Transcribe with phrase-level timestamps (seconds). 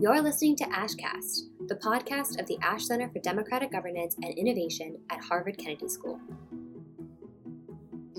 [0.00, 4.98] You're listening to AshCast, the podcast of the Ash Center for Democratic Governance and Innovation
[5.08, 6.20] at Harvard Kennedy School.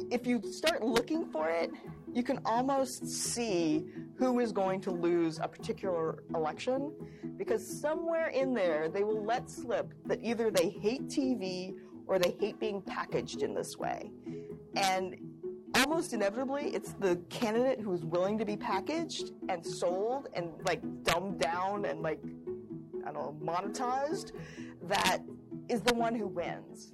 [0.09, 1.71] If you start looking for it,
[2.13, 3.85] you can almost see
[4.17, 6.93] who is going to lose a particular election
[7.35, 11.75] because somewhere in there they will let slip that either they hate TV
[12.07, 14.11] or they hate being packaged in this way.
[14.77, 15.17] And
[15.85, 21.39] almost inevitably, it's the candidate who's willing to be packaged and sold and like dumbed
[21.39, 22.19] down and like,
[23.05, 24.31] I don't know, monetized
[24.87, 25.19] that
[25.69, 26.91] is the one who wins.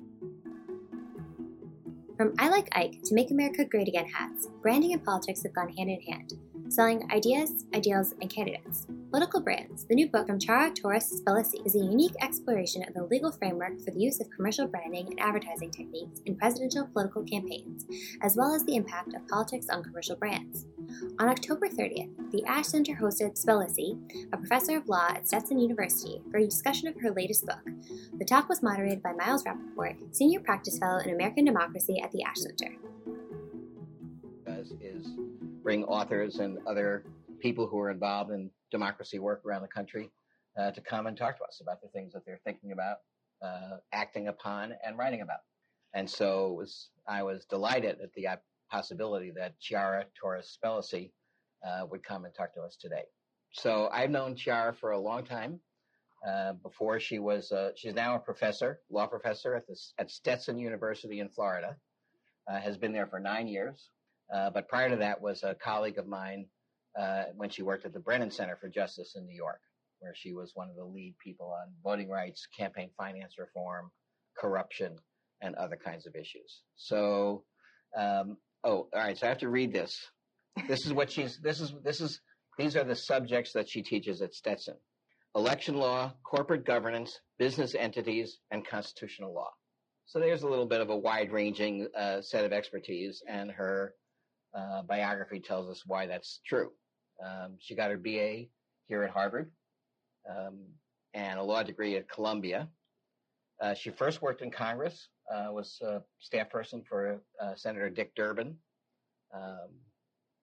[2.18, 5.70] From I Like Ike to Make America Great Again hats, branding and politics have gone
[5.70, 6.34] hand in hand,
[6.68, 8.88] selling ideas, ideals, and candidates.
[9.12, 13.04] Political Brands, the new book from Ciara Torres Spelliscy, is a unique exploration of the
[13.04, 17.86] legal framework for the use of commercial branding and advertising techniques in presidential political campaigns,
[18.22, 20.66] as well as the impact of politics on commercial brands.
[21.20, 24.00] On October 30th, the Ash Center hosted Spelliscy,
[24.32, 27.70] a professor of law at Stetson University, for a discussion of her latest book.
[28.18, 32.24] The talk was moderated by Miles Rapoport, Senior Practice Fellow in American Democracy at the
[32.24, 32.78] Ash Center.
[34.80, 35.16] Is
[35.64, 37.04] bring authors and other
[37.42, 40.10] people who are involved in democracy work around the country
[40.58, 42.98] uh, to come and talk to us about the things that they're thinking about,
[43.42, 45.40] uh, acting upon, and writing about.
[45.94, 48.28] And so was, I was delighted at the
[48.70, 51.12] possibility that Ciara Torres Spelliscy
[51.68, 53.04] uh, would come and talk to us today.
[53.52, 55.60] So I've known Ciara for a long time.
[56.26, 59.64] Uh, before she was, uh, she's now a professor, law professor at,
[59.98, 61.76] at Stetson University in Florida.
[62.48, 63.90] Uh, has been there for nine years.
[64.30, 66.46] but prior to that was a colleague of mine
[67.00, 69.60] uh, when she worked at the Brennan Center for Justice in New York,
[70.00, 73.92] where she was one of the lead people on voting rights, campaign finance reform,
[74.38, 74.96] corruption,
[75.42, 76.62] and other kinds of issues.
[76.76, 77.44] So,
[77.98, 79.18] um, oh, all right.
[79.18, 79.98] So I have to read this.
[80.68, 81.40] This is what she's.
[81.42, 82.20] This is this is.
[82.58, 84.76] These are the subjects that she teaches at Stetson:
[85.36, 89.50] election law, corporate governance, business entities, and constitutional law.
[90.06, 93.94] So there's a little bit of a wide-ranging uh, set of expertise, and her
[94.54, 96.72] uh, biography tells us why that's true.
[97.24, 98.46] Um, she got her BA
[98.88, 99.52] here at Harvard
[100.30, 100.60] um,
[101.14, 102.68] and a law degree at Columbia.
[103.62, 108.14] Uh, she first worked in Congress, uh, was a staff person for uh, Senator Dick
[108.16, 108.56] Durbin,
[109.34, 109.70] um,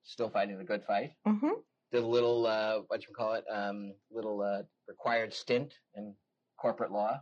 [0.04, 1.12] still fighting the good fight.
[1.26, 1.50] Mm-hmm.
[1.90, 6.14] Did a little, uh, what you call it, um, little uh, required stint in
[6.58, 7.20] corporate law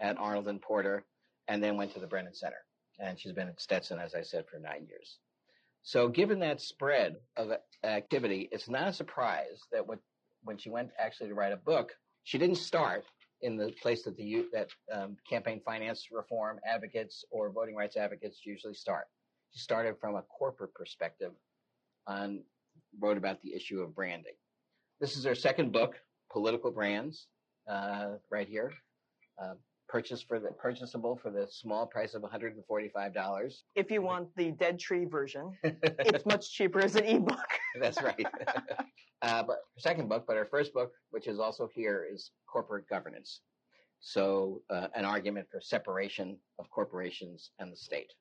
[0.00, 1.04] at Arnold and Porter,
[1.48, 2.56] and then went to the Brennan Center.
[2.98, 5.18] And she's been at Stetson, as I said, for nine years.
[5.86, 7.50] So, given that spread of
[7.84, 9.98] activity, it's not a surprise that when,
[10.42, 13.04] when she went actually to write a book, she didn't start
[13.42, 18.40] in the place that the that um, campaign finance reform advocates or voting rights advocates
[18.46, 19.04] usually start.
[19.52, 21.32] She started from a corporate perspective
[22.06, 22.40] and
[22.98, 24.32] wrote about the issue of branding.
[25.00, 25.96] This is her second book,
[26.32, 27.26] Political Brands,
[27.70, 28.72] uh, right here.
[29.40, 29.54] Uh,
[29.94, 33.62] purchase for the purchasable for the small price of $145.
[33.76, 37.46] If you want the dead tree version, it's much cheaper as an ebook.
[37.80, 38.26] That's right.
[39.22, 42.88] uh, but her second book, but her first book, which is also here, is Corporate
[42.88, 43.42] Governance.
[44.00, 48.12] So, uh, an argument for separation of corporations and the state.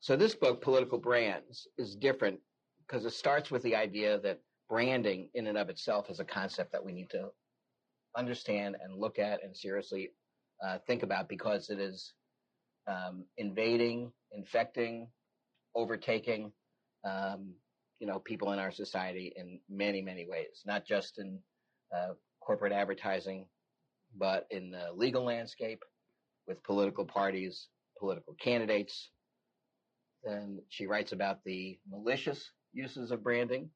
[0.00, 2.38] So, this book, Political Brands, is different
[2.86, 6.70] because it starts with the idea that branding in and of itself is a concept
[6.72, 7.30] that we need to
[8.14, 10.10] understand and look at and seriously
[10.64, 12.12] uh, think about because it is
[12.86, 15.08] um, invading, infecting,
[15.74, 16.52] overtaking,
[17.04, 17.54] um,
[17.98, 21.38] you know, people in our society in many, many ways, not just in
[21.94, 23.46] uh, corporate advertising,
[24.16, 25.82] but in the legal landscape
[26.46, 27.68] with political parties,
[27.98, 29.10] political candidates.
[30.24, 33.70] Then she writes about the malicious uses of branding,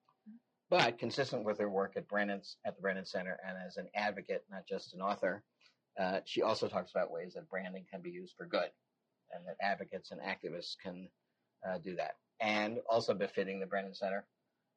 [0.70, 4.44] but consistent with her work at Brennan's at the Brennan Center and as an advocate,
[4.50, 5.42] not just an author.
[5.98, 8.70] Uh, she also talks about ways that branding can be used for good
[9.32, 11.08] and that advocates and activists can
[11.66, 12.16] uh, do that.
[12.40, 14.26] And also befitting the Brennan Center,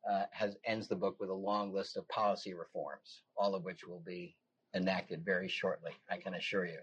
[0.10, 3.86] uh, has ends the book with a long list of policy reforms, all of which
[3.86, 4.36] will be
[4.74, 6.80] enacted very shortly, I can assure you.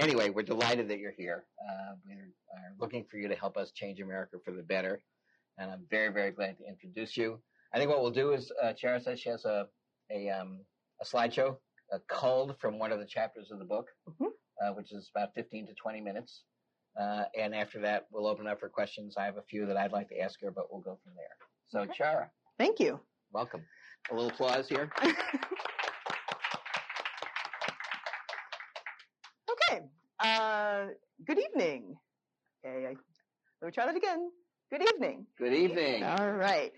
[0.00, 1.44] Anyway, we're delighted that you're here.
[1.62, 5.00] Uh, we are looking for you to help us change America for the better,
[5.56, 7.38] and I'm very, very glad to introduce you.
[7.72, 9.68] I think what we'll do is, uh, Ciara says she has a
[10.10, 10.60] a, um,
[11.00, 11.56] a slideshow
[11.94, 14.26] uh, culled from one of the chapters of the book, mm-hmm.
[14.62, 16.42] uh, which is about 15 to 20 minutes.
[16.98, 19.16] Uh, and after that, we'll open up for questions.
[19.16, 21.36] I have a few that I'd like to ask her, but we'll go from there.
[21.68, 21.92] So, okay.
[21.96, 22.30] Ciara.
[22.58, 23.00] Thank you.
[23.32, 23.62] Welcome.
[24.10, 24.90] A little applause here.
[29.50, 29.80] okay.
[30.20, 30.86] Uh,
[31.26, 31.96] good evening.
[32.64, 32.94] Okay, I,
[33.60, 34.30] let me try that again.
[34.70, 35.26] Good evening.
[35.38, 36.04] Good evening.
[36.04, 36.72] All right.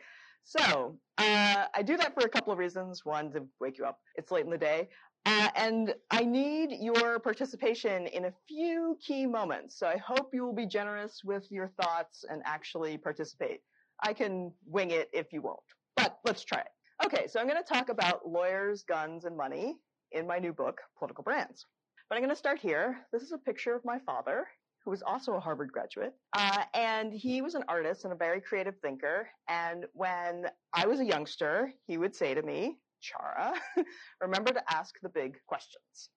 [0.47, 3.05] So uh, I do that for a couple of reasons.
[3.05, 3.99] One, to wake you up.
[4.15, 4.89] It's late in the day.
[5.27, 9.77] And I need your participation in a few key moments.
[9.79, 13.61] So I hope you will be generous with your thoughts and actually participate.
[14.01, 15.59] I can wing it if you won't,
[15.97, 16.69] but let's try it.
[17.05, 19.77] Okay, so I'm going to talk about lawyers, guns, and money
[20.13, 21.67] in my new book, Political Brands.
[22.09, 22.99] But I'm going to start here.
[23.13, 24.47] This is a picture of my father,
[24.85, 26.15] who was also a Harvard graduate.
[26.35, 29.29] Uh, and he was an artist and a very creative thinker.
[29.49, 33.55] And when I was a youngster, he would say to me, Ciara,
[34.21, 36.11] remember to ask the big questions.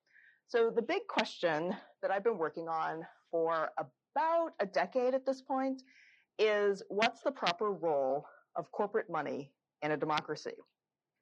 [0.46, 5.42] So the big question that I've been working on for about a decade at this
[5.42, 5.82] point
[6.38, 10.54] is what's the proper role of corporate money in a democracy?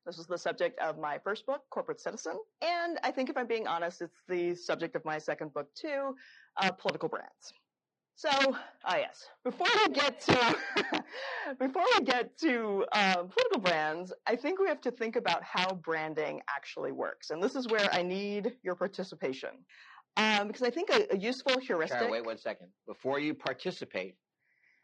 [0.07, 2.39] This was the subject of my first book, Corporate Citizen.
[2.63, 6.15] And I think if I'm being honest, it's the subject of my second book too,
[6.57, 7.53] uh, Political Brands.
[8.19, 8.31] So,
[8.85, 9.27] ah, yes.
[9.45, 10.57] Before we get to
[11.61, 15.75] before we get to uh, political brands, I think we have to think about how
[15.75, 19.51] branding actually works, and this is where I need your participation,
[20.17, 22.11] um, because I think a, a useful heuristic.
[22.11, 22.71] Wait one second.
[22.89, 24.17] Before you participate,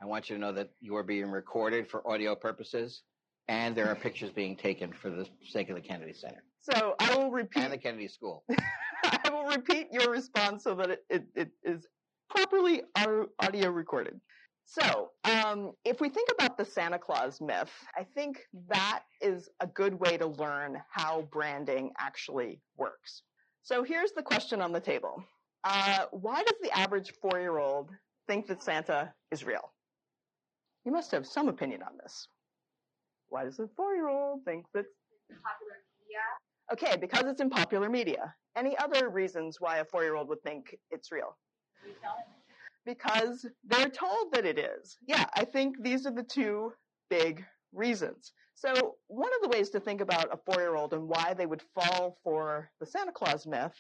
[0.01, 3.03] I want you to know that you are being recorded for audio purposes,
[3.49, 6.45] and there are pictures being taken for the sake of the Kennedy Center.
[6.61, 7.65] So I will repeat.
[7.65, 8.45] And the Kennedy School.
[9.05, 11.89] I will repeat your response so that it, it, it is
[12.29, 12.83] properly
[13.41, 14.21] audio recorded.
[14.67, 19.67] So, um, if we think about the Santa Claus myth, I think that is a
[19.67, 23.23] good way to learn how branding actually works.
[23.63, 25.23] So, here's the question on the table
[25.65, 27.91] uh, Why does the average four year old
[28.27, 29.73] think that Santa is real?
[30.85, 32.27] You must have some opinion on this.
[33.29, 34.87] Why does the four year old think that?
[35.29, 36.21] Popular media.
[36.73, 38.35] Okay, because it's in popular media.
[38.57, 41.37] Any other reasons why a four year old would think it's real?
[42.85, 44.99] Because they're told that it is.
[45.07, 46.73] Yeah, I think these are the two
[47.09, 48.33] big reasons.
[48.55, 51.47] So, one of the ways to think about a four year old and why they
[51.47, 53.75] would fall for the Santa Claus myth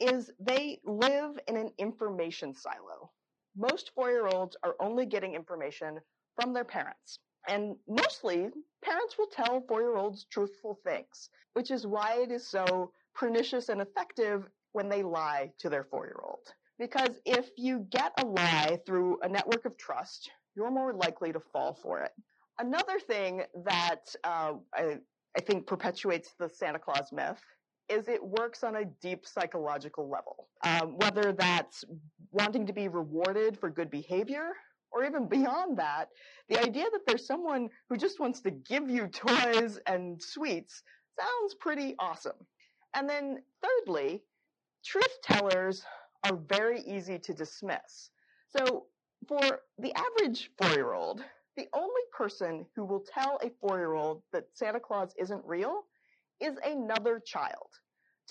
[0.00, 3.10] is they live in an information silo.
[3.56, 5.98] Most four year olds are only getting information
[6.40, 7.18] from their parents.
[7.48, 8.48] And mostly,
[8.84, 13.68] parents will tell four year olds truthful things, which is why it is so pernicious
[13.68, 16.46] and effective when they lie to their four year old.
[16.78, 21.40] Because if you get a lie through a network of trust, you're more likely to
[21.40, 22.12] fall for it.
[22.58, 24.98] Another thing that uh, I,
[25.36, 27.40] I think perpetuates the Santa Claus myth
[27.88, 30.48] is it works on a deep psychological level.
[30.64, 31.84] Um, whether that's
[32.30, 34.50] wanting to be rewarded for good behavior,
[34.92, 36.08] or even beyond that,
[36.48, 40.82] the idea that there's someone who just wants to give you toys and sweets
[41.18, 42.36] sounds pretty awesome.
[42.94, 44.22] And then, thirdly,
[44.84, 45.82] truth tellers
[46.24, 48.10] are very easy to dismiss.
[48.56, 48.86] So
[49.26, 51.24] for the average four-year-old,
[51.56, 55.82] the only person who will tell a four-year-old that Santa Claus isn't real
[56.40, 57.68] is another child,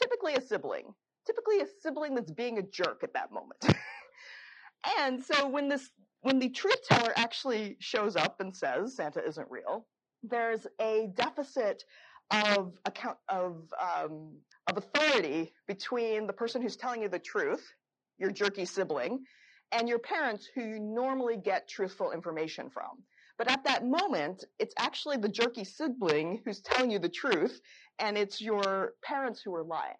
[0.02, 0.94] typically a sibling,
[1.26, 3.64] typically a sibling that's being a jerk at that moment.
[5.00, 5.90] and so when this,
[6.22, 9.86] when the truth teller actually shows up and says Santa isn't real,
[10.24, 11.84] there's a deficit
[12.32, 14.32] of account of um,
[14.68, 17.74] of authority between the person who's telling you the truth
[18.22, 19.26] your jerky sibling,
[19.72, 23.04] and your parents who you normally get truthful information from.
[23.38, 27.60] But at that moment, it's actually the jerky sibling who's telling you the truth,
[28.00, 29.96] and it's your parents who are lying.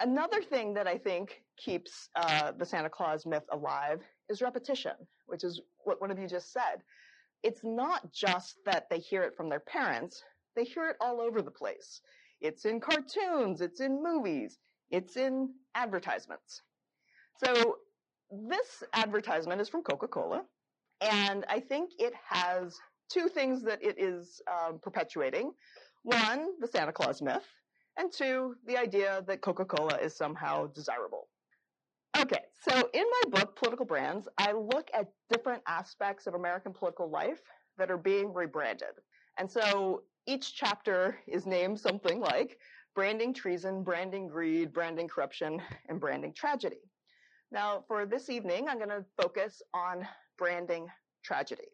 [0.00, 4.00] Another thing that I think keeps uh, the Santa Claus myth alive
[4.30, 4.92] is repetition,
[5.26, 6.82] which is what one of you just said.
[7.42, 10.22] It's not just that they hear it from their parents,
[10.56, 12.00] they hear it all over the place.
[12.40, 14.58] It's in cartoons, it's in movies,
[14.90, 16.62] it's in advertisements.
[17.44, 17.76] So
[18.30, 20.44] this advertisement is from Coca-Cola,
[21.00, 22.78] and I think it has
[23.08, 25.52] two things that it is um, perpetuating.
[26.02, 27.46] One, the Santa Claus myth,
[27.96, 31.28] and two, the idea that Coca-Cola is somehow desirable.
[32.18, 37.08] Okay, so in my book, Political Brands, I look at different aspects of American political
[37.08, 37.40] life
[37.76, 38.88] that are being rebranded.
[39.38, 42.58] And so each chapter is named something like
[42.94, 46.87] branding treason, branding greed, branding corruption, and branding tragedy.
[47.50, 50.86] Now, for this evening, I'm going to focus on branding
[51.24, 51.68] tragedy.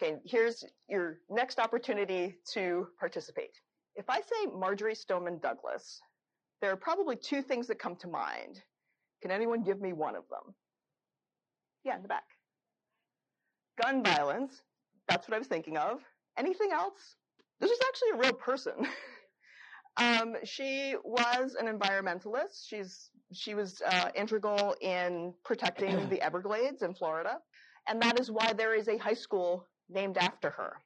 [0.00, 3.50] Okay, here's your next opportunity to participate.
[3.94, 6.00] If I say Marjory Stoneman Douglas,
[6.62, 8.62] there are probably two things that come to mind.
[9.20, 10.54] Can anyone give me one of them?
[11.84, 12.24] Yeah, in the back.
[13.82, 14.62] Gun violence.
[15.08, 16.00] That's what I was thinking of.
[16.38, 17.16] Anything else?
[17.60, 18.74] This is actually a real person.
[19.98, 22.68] Um, she was an environmentalist.
[22.68, 27.38] She's she was uh, integral in protecting the Everglades in Florida,
[27.88, 30.76] and that is why there is a high school named after her.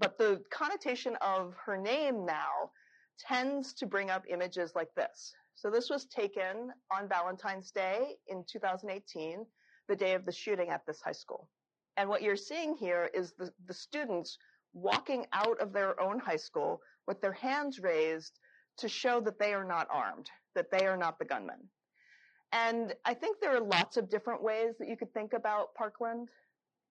[0.00, 2.70] but the connotation of her name now
[3.18, 5.32] tends to bring up images like this.
[5.54, 9.44] So this was taken on Valentine's Day in 2018,
[9.88, 11.48] the day of the shooting at this high school.
[11.96, 14.38] And what you're seeing here is the, the students
[14.72, 18.38] walking out of their own high school with their hands raised
[18.78, 21.58] to show that they are not armed, that they are not the gunmen.
[22.52, 26.28] And I think there are lots of different ways that you could think about Parkland.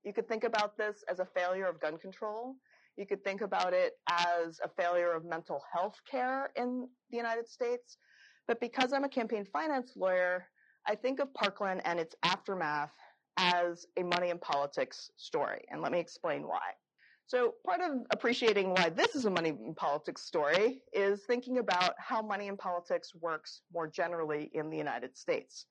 [0.03, 2.55] You could think about this as a failure of gun control.
[2.97, 7.47] You could think about it as a failure of mental health care in the United
[7.47, 7.97] States.
[8.47, 10.45] But because I'm a campaign finance lawyer,
[10.87, 12.93] I think of Parkland and its aftermath
[13.37, 15.63] as a money and politics story.
[15.69, 16.71] And let me explain why.
[17.27, 21.93] So part of appreciating why this is a money in politics story is thinking about
[21.97, 25.65] how money in politics works more generally in the United States.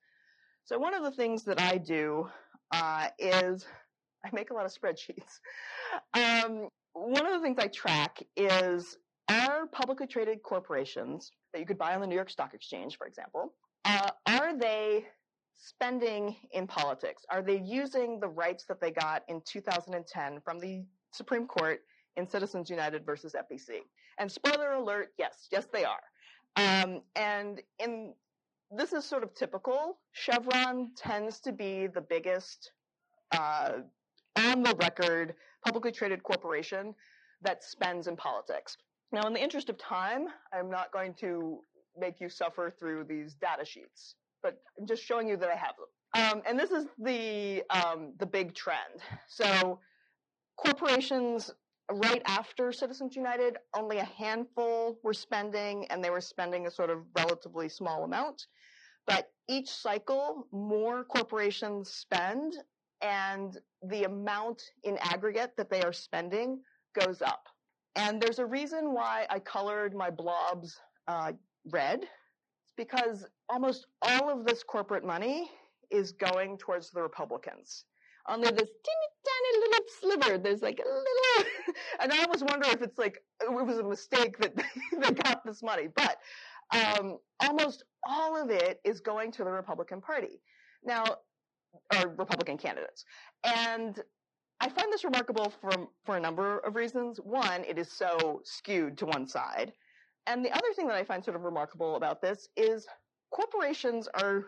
[0.65, 2.29] So one of the things that I do
[2.71, 3.65] uh, is
[4.25, 5.39] I make a lot of spreadsheets.
[6.13, 8.97] Um, one of the things I track is
[9.29, 13.07] are publicly traded corporations that you could buy on the New York Stock Exchange, for
[13.07, 13.53] example,
[13.85, 15.05] uh, are they
[15.55, 17.23] spending in politics?
[17.31, 21.81] Are they using the rights that they got in 2010 from the Supreme Court
[22.15, 23.79] in Citizens United versus FEC?
[24.19, 26.01] And spoiler alert, yes, yes, they are.
[26.55, 28.13] Um, and in
[28.71, 29.97] this is sort of typical.
[30.11, 32.71] Chevron tends to be the biggest
[33.31, 33.73] uh,
[34.37, 35.35] on the record
[35.65, 36.93] publicly traded corporation
[37.41, 38.77] that spends in politics.
[39.11, 41.59] Now, in the interest of time, I'm not going to
[41.97, 45.75] make you suffer through these data sheets, but I'm just showing you that I have
[45.77, 45.87] them.
[46.13, 49.01] Um, and this is the um, the big trend.
[49.27, 49.79] So,
[50.57, 51.51] corporations
[51.91, 56.89] right after Citizens United, only a handful were spending, and they were spending a sort
[56.89, 58.47] of relatively small amount.
[59.05, 62.55] But each cycle, more corporations spend,
[63.01, 66.59] and the amount in aggregate that they are spending
[66.99, 67.47] goes up.
[67.95, 71.31] And there's a reason why I colored my blobs uh,
[71.71, 72.01] red.
[72.01, 75.49] It's because almost all of this corporate money
[75.89, 77.85] is going towards the Republicans.
[78.29, 81.51] Only this teeny tiny little sliver, there's like a little,
[82.01, 84.55] and I always wonder if it's like, it was a mistake that
[84.91, 85.87] they got this money.
[85.95, 86.17] But
[86.73, 90.41] um, almost all of it is going to the Republican Party.
[90.83, 91.05] Now,
[91.93, 93.05] or Republican candidates.
[93.43, 94.01] And
[94.59, 95.71] I find this remarkable for,
[96.05, 97.19] for a number of reasons.
[97.19, 99.73] One, it is so skewed to one side.
[100.25, 102.87] And the other thing that I find sort of remarkable about this is
[103.31, 104.45] corporations are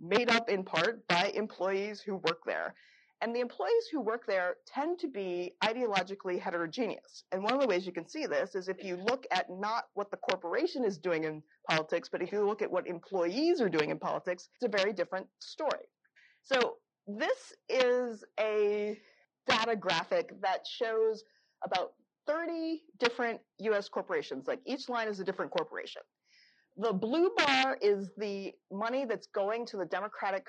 [0.00, 2.74] made up in part by employees who work there.
[3.22, 7.22] And the employees who work there tend to be ideologically heterogeneous.
[7.30, 9.84] And one of the ways you can see this is if you look at not
[9.94, 13.68] what the corporation is doing in politics, but if you look at what employees are
[13.68, 15.86] doing in politics, it's a very different story.
[16.42, 18.98] So this is a
[19.48, 21.22] data graphic that shows
[21.64, 21.92] about
[22.26, 24.48] 30 different US corporations.
[24.48, 26.02] Like each line is a different corporation.
[26.76, 30.48] The blue bar is the money that's going to the Democratic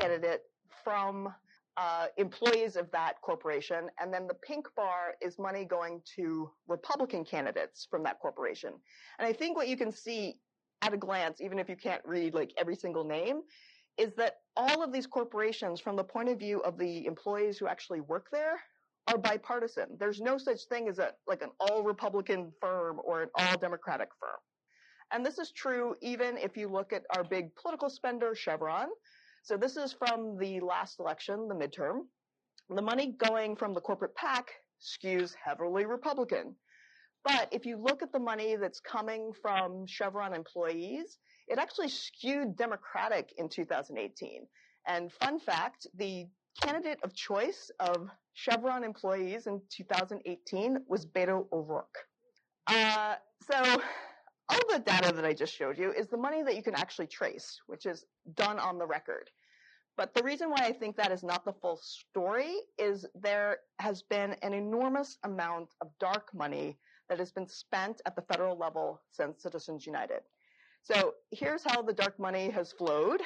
[0.00, 0.40] candidate
[0.82, 1.28] from
[1.76, 3.88] uh, employees of that corporation.
[4.00, 8.72] And then the pink bar is money going to Republican candidates from that corporation.
[9.18, 10.36] And I think what you can see
[10.82, 13.42] at a glance, even if you can't read like every single name,
[13.98, 17.66] is that all of these corporations, from the point of view of the employees who
[17.66, 18.60] actually work there,
[19.08, 19.86] are bipartisan.
[19.98, 24.08] There's no such thing as a like an all Republican firm or an all Democratic
[24.20, 24.38] firm.
[25.12, 28.88] And this is true even if you look at our big political spender, Chevron.
[29.46, 32.00] So this is from the last election, the midterm.
[32.68, 34.50] The money going from the corporate PAC
[34.82, 36.56] skews heavily Republican.
[37.24, 42.56] But if you look at the money that's coming from Chevron employees, it actually skewed
[42.56, 44.48] Democratic in 2018.
[44.88, 46.26] And fun fact, the
[46.60, 51.98] candidate of choice of Chevron employees in 2018 was Beto O'Rourke.
[52.66, 53.14] Uh,
[53.48, 53.80] so
[54.48, 57.06] all the data that I just showed you is the money that you can actually
[57.06, 59.30] trace, which is done on the record.
[59.96, 64.02] But the reason why I think that is not the full story is there has
[64.02, 66.76] been an enormous amount of dark money
[67.08, 70.20] that has been spent at the federal level since Citizens United.
[70.82, 73.22] So here's how the dark money has flowed.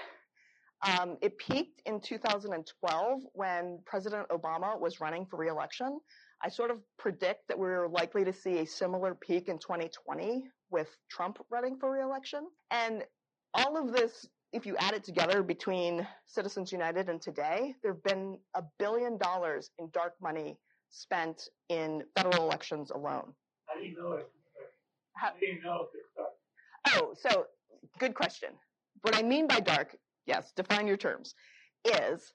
[0.87, 5.99] Um, it peaked in 2012 when President Obama was running for reelection.
[6.43, 10.89] I sort of predict that we're likely to see a similar peak in 2020 with
[11.11, 12.47] Trump running for reelection.
[12.71, 13.05] And
[13.55, 18.03] all of this, if you add it together between Citizens United and today, there have
[18.03, 20.59] been a billion dollars in dark money
[20.91, 23.33] spent in federal elections alone.
[23.67, 24.29] How do you know it?
[25.15, 26.31] How, How do you know if it's dark?
[26.97, 27.47] Oh, so
[27.99, 28.51] good question.
[29.03, 29.97] What I mean by dark,
[30.27, 31.35] yes, define your terms,
[31.85, 32.33] is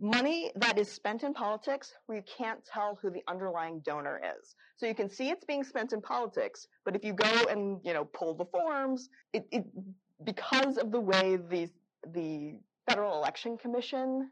[0.00, 4.54] money that is spent in politics where you can't tell who the underlying donor is.
[4.76, 7.92] So you can see it's being spent in politics, but if you go and, you
[7.92, 9.64] know, pull the forms, it, it
[10.24, 11.68] because of the way the,
[12.12, 12.54] the
[12.88, 14.30] Federal Election Commission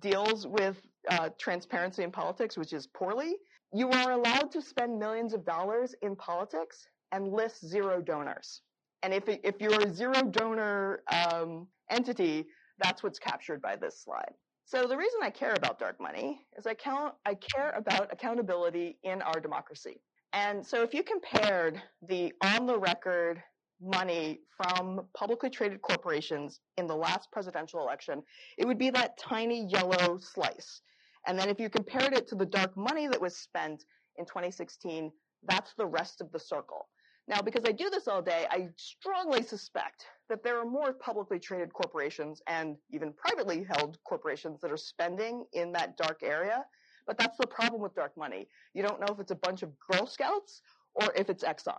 [0.00, 0.76] deals with
[1.10, 3.34] uh, transparency in politics, which is poorly,
[3.72, 8.62] you are allowed to spend millions of dollars in politics and list zero donors.
[9.02, 12.46] And if, if you're a zero donor um, entity,
[12.78, 14.32] that's what's captured by this slide.
[14.70, 18.98] So the reason I care about dark money is I count I care about accountability
[19.02, 20.00] in our democracy.
[20.32, 23.42] And so if you compared the on the record
[23.82, 28.22] money from publicly traded corporations in the last presidential election,
[28.58, 30.82] it would be that tiny yellow slice.
[31.26, 33.84] And then if you compared it to the dark money that was spent
[34.18, 35.10] in 2016,
[35.48, 36.86] that's the rest of the circle.
[37.28, 41.38] Now, because I do this all day, I strongly suspect that there are more publicly
[41.38, 46.64] traded corporations and even privately held corporations that are spending in that dark area.
[47.06, 48.48] But that's the problem with dark money.
[48.74, 50.62] You don't know if it's a bunch of Girl Scouts
[50.94, 51.78] or if it's Exxon.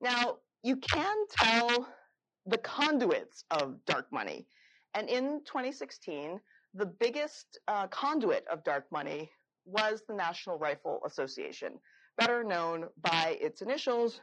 [0.00, 1.86] Now, you can tell
[2.46, 4.46] the conduits of dark money.
[4.94, 6.40] And in 2016,
[6.74, 9.30] the biggest uh, conduit of dark money
[9.64, 11.78] was the National Rifle Association,
[12.16, 14.20] better known by its initials,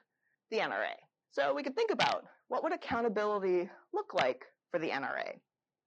[0.52, 0.94] the NRA.
[1.32, 5.40] So we could think about what would accountability look like for the NRA?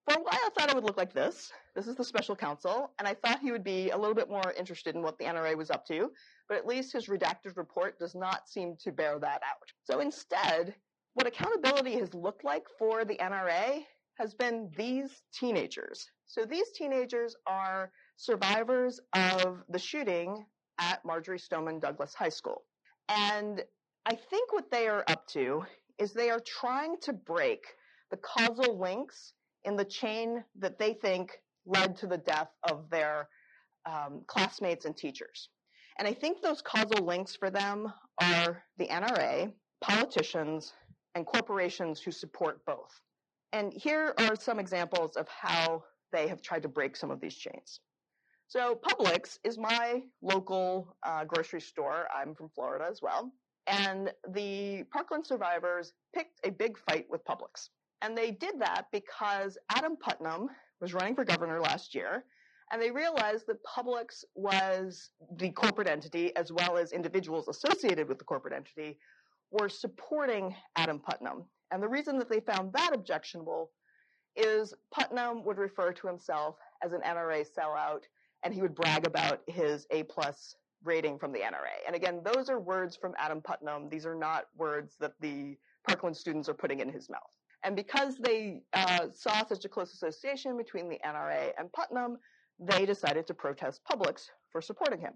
[0.09, 1.53] For a while, I thought it would look like this.
[1.75, 4.55] This is the special counsel, and I thought he would be a little bit more
[4.59, 6.11] interested in what the NRA was up to,
[6.49, 9.69] but at least his redacted report does not seem to bear that out.
[9.85, 10.75] So instead,
[11.15, 13.85] what accountability has looked like for the NRA
[14.15, 16.11] has been these teenagers.
[16.27, 20.45] So these teenagers are survivors of the shooting
[20.81, 22.63] at Marjory Stoneman Douglas High School.
[23.09, 23.63] And
[24.09, 25.65] I think what they are up to
[25.99, 27.67] is they are trying to break
[28.11, 29.35] the causal links
[29.65, 31.33] in the chain that they think
[31.67, 33.29] led to the death of their
[33.85, 35.51] um, classmates and teachers.
[35.99, 40.73] And I think those causal links for them are the NRA, politicians,
[41.15, 42.99] and corporations who support both.
[43.53, 47.37] And here are some examples of how they have tried to break some of these
[47.37, 47.81] chains.
[48.47, 52.09] So Publix is my local uh, grocery store.
[52.15, 53.31] I'm from Florida as well.
[53.69, 57.69] And the Parkland survivors picked a big fight with Publix.
[58.03, 60.49] And they did that because Adam Putnam
[60.81, 62.25] was running for governor last year,
[62.71, 68.19] and they realized that Publix was the corporate entity, as well as individuals associated with
[68.19, 68.99] the corporate entity,
[69.51, 71.45] were supporting Adam Putnam.
[71.71, 73.71] And the reason that they found that objectionable
[74.37, 78.03] is Putnam would refer to himself as an NRA sellout,
[78.45, 81.87] and he would brag about his A plus rating from the NRA.
[81.87, 83.89] And again, those are words from Adam Putnam.
[83.89, 87.21] These are not words that the Parkland students are putting in his mouth.
[87.65, 92.19] And because they uh, saw such a close association between the NRA and Putnam,
[92.59, 95.15] they decided to protest Publix for supporting him.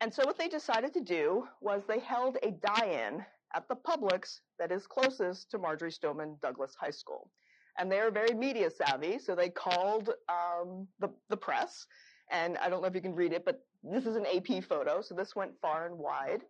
[0.00, 4.40] And so what they decided to do was they held a die-in at the Publix
[4.58, 7.30] that is closest to Marjory Stoneman Douglas High School.
[7.78, 11.86] And they're very media savvy, so they called um, the, the press
[12.30, 15.00] and I don't know if you can read it, but this is an AP photo,
[15.00, 16.42] so this went far and wide.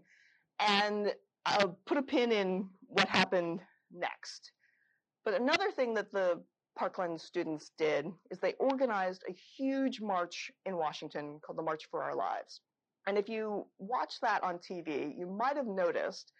[0.60, 1.12] And
[1.46, 3.60] I'll put a pin in what happened
[3.92, 4.52] next.
[5.24, 6.42] But another thing that the
[6.76, 12.02] Parkland students did is they organized a huge march in Washington called the March for
[12.02, 12.60] Our Lives.
[13.06, 16.32] And if you watch that on TV, you might have noticed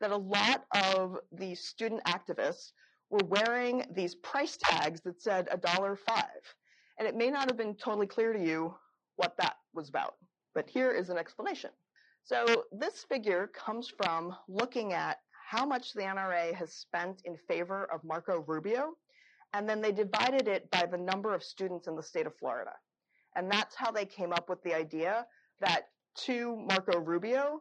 [0.00, 2.72] that a lot of the student activists
[3.10, 6.26] were wearing these price tags that said a dollar five.
[6.98, 8.74] And it may not have been totally clear to you
[9.16, 10.14] what that was about.
[10.54, 11.70] But here is an explanation.
[12.24, 15.18] So this figure comes from looking at
[15.50, 18.94] how much the NRA has spent in favor of Marco Rubio,
[19.52, 22.72] and then they divided it by the number of students in the state of Florida.
[23.36, 25.26] And that's how they came up with the idea
[25.60, 27.60] that to Marco Rubio,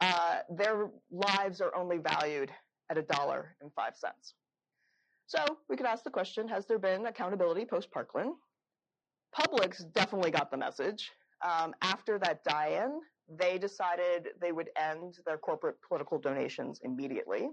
[0.00, 2.50] uh, their lives are only valued
[2.90, 4.34] at a dollar and five cents.
[5.26, 5.38] So
[5.68, 8.34] we could ask the question, has there been accountability post Parkland?
[9.38, 11.10] Publix definitely got the message.
[11.42, 17.48] Um, after that die-in, they decided they would end their corporate political donations immediately.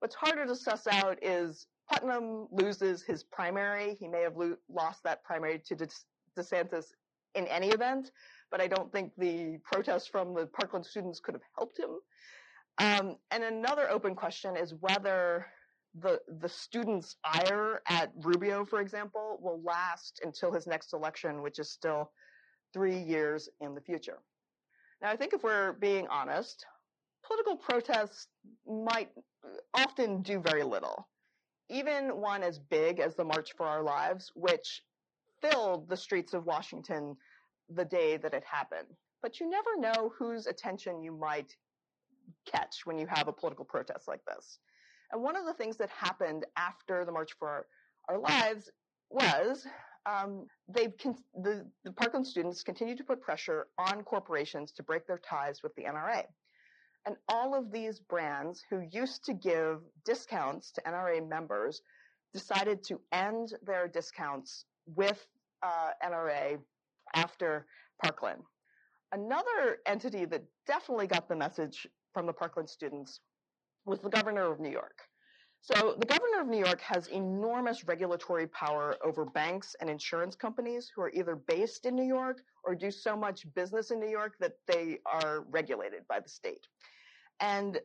[0.00, 3.94] What's harder to suss out is Putnam loses his primary.
[3.94, 5.88] He may have lo- lost that primary to De-
[6.38, 6.86] DeSantis
[7.34, 8.10] in any event,
[8.50, 11.98] but I don't think the protests from the Parkland students could have helped him.
[12.78, 15.46] Um, and another open question is whether
[16.00, 21.58] the the students' ire at Rubio, for example, will last until his next election, which
[21.58, 22.10] is still
[22.72, 24.18] three years in the future.
[25.02, 26.64] Now, I think if we're being honest,
[27.26, 28.28] political protests
[28.66, 29.10] might
[29.74, 31.08] often do very little.
[31.68, 34.82] Even one as big as the March for Our Lives, which
[35.40, 37.16] filled the streets of Washington
[37.68, 38.88] the day that it happened.
[39.22, 41.56] But you never know whose attention you might
[42.46, 44.58] catch when you have a political protest like this.
[45.12, 47.66] And one of the things that happened after the March for
[48.08, 48.70] Our, Lives
[49.10, 49.66] was
[50.06, 55.06] um, they've con- the, the Parkland students continued to put pressure on corporations to break
[55.06, 56.24] their ties with the NRA.
[57.06, 61.82] And all of these brands who used to give discounts to NRA members
[62.32, 65.26] decided to end their discounts with
[65.62, 66.58] uh, NRA
[67.14, 67.66] after
[68.02, 68.42] Parkland.
[69.12, 73.20] Another entity that definitely got the message from the Parkland students
[73.84, 74.98] was the governor of New York.
[75.60, 80.90] So the governor of New York has enormous regulatory power over banks and insurance companies
[80.94, 84.34] who are either based in New York or do so much business in New York
[84.40, 86.66] that they are regulated by the state.
[87.38, 87.80] And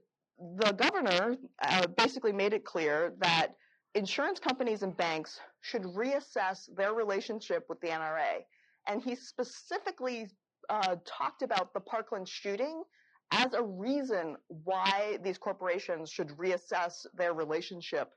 [0.57, 3.49] the governor uh, basically made it clear that
[3.93, 8.43] insurance companies and banks should reassess their relationship with the NRA.
[8.87, 10.29] And he specifically
[10.69, 12.83] uh, talked about the Parkland shooting
[13.31, 18.09] as a reason why these corporations should reassess their relationship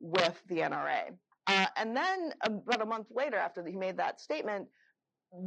[0.00, 1.16] with the NRA.
[1.46, 4.68] Uh, and then about a month later, after he made that statement,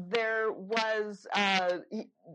[0.09, 1.77] there was uh,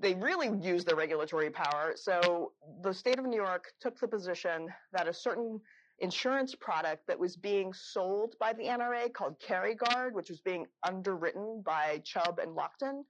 [0.01, 1.93] they really used their regulatory power.
[1.97, 5.61] So the state of New York took the position that a certain
[6.01, 11.63] insurance product that was being sold by the NRA called CarryGuard, which was being underwritten
[11.65, 13.03] by Chubb and Lockton,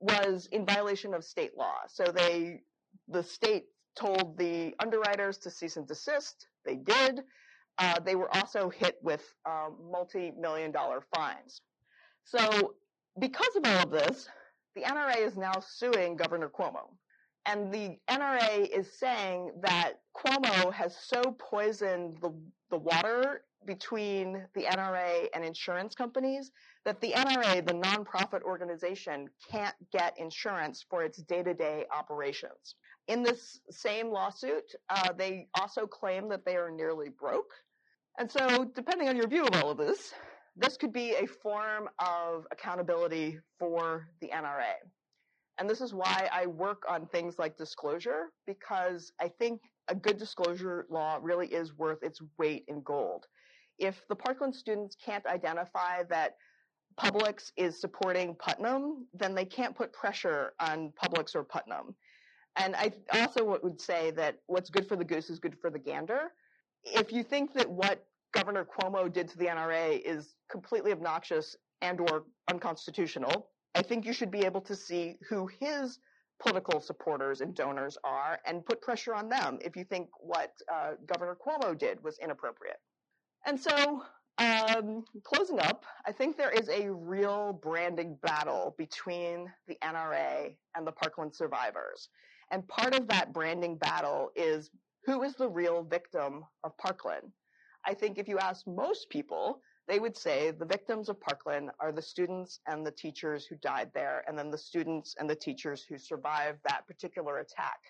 [0.00, 1.76] was in violation of state law.
[1.88, 2.60] So they
[3.12, 6.46] the state told the underwriters to cease and desist.
[6.64, 7.20] They did.
[7.78, 11.60] Uh, they were also hit with um, multi-million dollar fines.
[12.24, 12.74] So
[13.18, 14.28] because of all of this,
[14.74, 16.88] the NRA is now suing Governor Cuomo.
[17.44, 22.32] And the NRA is saying that Cuomo has so poisoned the,
[22.70, 26.52] the water between the NRA and insurance companies
[26.84, 32.76] that the NRA, the nonprofit organization, can't get insurance for its day to day operations.
[33.08, 37.50] In this same lawsuit, uh, they also claim that they are nearly broke.
[38.18, 40.12] And so, depending on your view of all of this,
[40.56, 44.74] this could be a form of accountability for the NRA.
[45.58, 50.18] And this is why I work on things like disclosure, because I think a good
[50.18, 53.26] disclosure law really is worth its weight in gold.
[53.78, 56.36] If the Parkland students can't identify that
[56.98, 61.94] Publix is supporting Putnam, then they can't put pressure on Publix or Putnam.
[62.56, 65.78] And I also would say that what's good for the goose is good for the
[65.78, 66.32] gander.
[66.84, 72.00] If you think that what Governor Cuomo did to the NRA is completely obnoxious and
[72.00, 75.98] or unconstitutional, I think you should be able to see who his
[76.40, 80.92] political supporters and donors are and put pressure on them if you think what uh,
[81.06, 82.80] Governor Cuomo did was inappropriate.
[83.46, 84.02] And so,
[84.38, 90.86] um, closing up, I think there is a real branding battle between the NRA and
[90.86, 92.08] the Parkland survivors.
[92.52, 94.70] And part of that branding battle is
[95.06, 97.32] who is the real victim of Parkland?
[97.86, 101.90] I think if you ask most people, they would say the victims of Parkland are
[101.90, 105.84] the students and the teachers who died there, and then the students and the teachers
[105.88, 107.80] who survived that particular attack.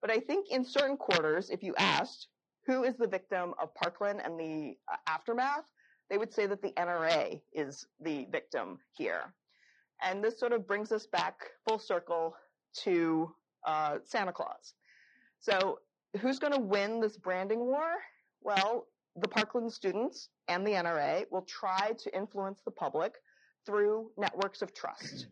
[0.00, 2.28] But I think in certain quarters, if you asked
[2.66, 5.64] who is the victim of Parkland and the uh, aftermath,
[6.10, 9.34] they would say that the NRA is the victim here.
[10.02, 11.34] And this sort of brings us back
[11.66, 12.36] full circle
[12.84, 13.34] to
[13.66, 14.74] uh, Santa Claus.
[15.40, 15.78] So,
[16.20, 17.88] who's going to win this branding war?
[18.42, 23.14] Well, the Parkland students and the NRA will try to influence the public
[23.64, 25.26] through networks of trust,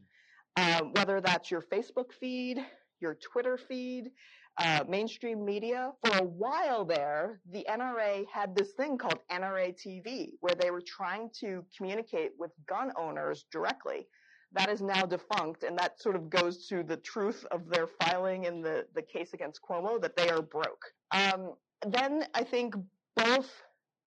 [0.56, 2.58] uh, whether that's your Facebook feed,
[3.00, 4.10] your Twitter feed,
[4.58, 5.92] uh, mainstream media.
[6.04, 10.82] For a while there, the NRA had this thing called NRA TV, where they were
[10.86, 14.06] trying to communicate with gun owners directly.
[14.54, 18.44] That is now defunct, and that sort of goes to the truth of their filing
[18.44, 20.92] in the, the case against Cuomo that they are broke.
[21.10, 21.54] Um,
[21.86, 22.74] then I think
[23.16, 23.50] both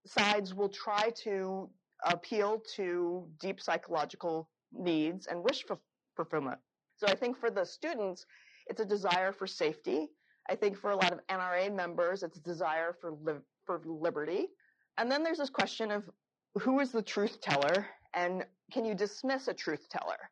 [0.06, 1.68] sides will try to
[2.06, 5.64] appeal to deep psychological needs and wish
[6.16, 6.58] fulfillment.
[6.96, 8.24] So I think for the students,
[8.66, 10.08] it's a desire for safety.
[10.48, 14.48] I think for a lot of NRA members, it's a desire for li- for liberty.
[14.96, 16.08] And then there's this question of
[16.58, 20.30] who is the truth teller and can you dismiss a truth teller?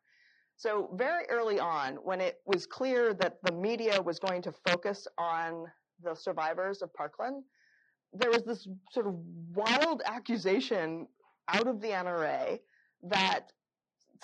[0.57, 5.07] So very early on, when it was clear that the media was going to focus
[5.17, 5.67] on
[6.03, 7.43] the survivors of Parkland,
[8.13, 9.15] there was this sort of
[9.53, 11.07] wild accusation
[11.47, 12.59] out of the NRA
[13.03, 13.51] that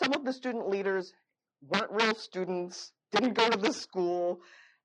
[0.01, 1.13] some of the student leaders
[1.61, 4.39] weren't real students, didn't go to the school,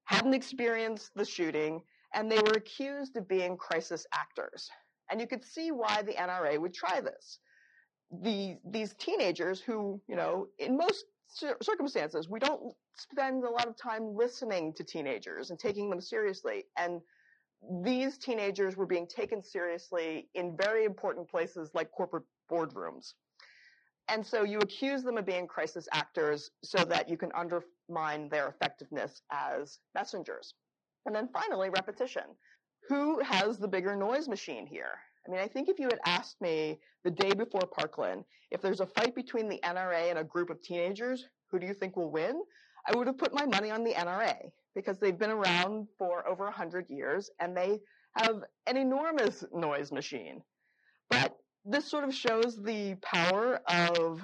[0.05, 1.81] hadn't experienced the shooting,
[2.13, 4.71] and they were accused of being crisis actors.
[5.11, 7.39] And you could see why the NRA would try this.
[8.11, 13.77] the these teenagers who, you know, in most circumstances, we don't spend a lot of
[13.77, 16.65] time listening to teenagers and taking them seriously.
[16.77, 17.01] And
[17.83, 23.15] these teenagers were being taken seriously in very important places like corporate boardrooms.
[24.09, 28.49] And so you accuse them of being crisis actors so that you can undermine their
[28.49, 30.55] effectiveness as messengers.
[31.05, 32.23] And then finally, repetition.
[32.89, 34.99] Who has the bigger noise machine here?
[35.29, 38.81] I mean, I think if you had asked me the day before Parkland, if there's
[38.81, 42.11] a fight between the NRA and a group of teenagers, who do you think will
[42.11, 42.41] win?
[42.87, 44.37] I would have put my money on the NRA
[44.75, 47.81] because they've been around for over 100 years and they
[48.17, 50.41] have an enormous noise machine.
[51.11, 54.23] But this sort of shows the power of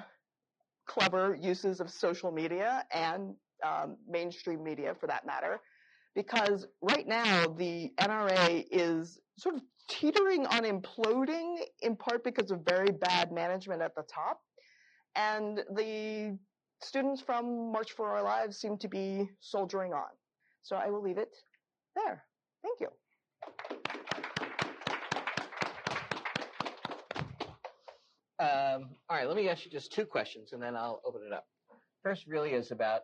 [0.86, 5.60] clever uses of social media and um, mainstream media for that matter.
[6.14, 12.60] Because right now the NRA is sort of teetering on imploding in part because of
[12.66, 14.40] very bad management at the top.
[15.16, 16.38] And the
[16.82, 20.10] students from March for Our Lives seem to be soldiering on.
[20.62, 21.36] So I will leave it
[21.94, 22.24] there.
[22.62, 22.88] Thank you.
[28.40, 31.32] Um, all right, let me ask you just two questions and then I'll open it
[31.32, 31.46] up.
[32.02, 33.02] First, really, is about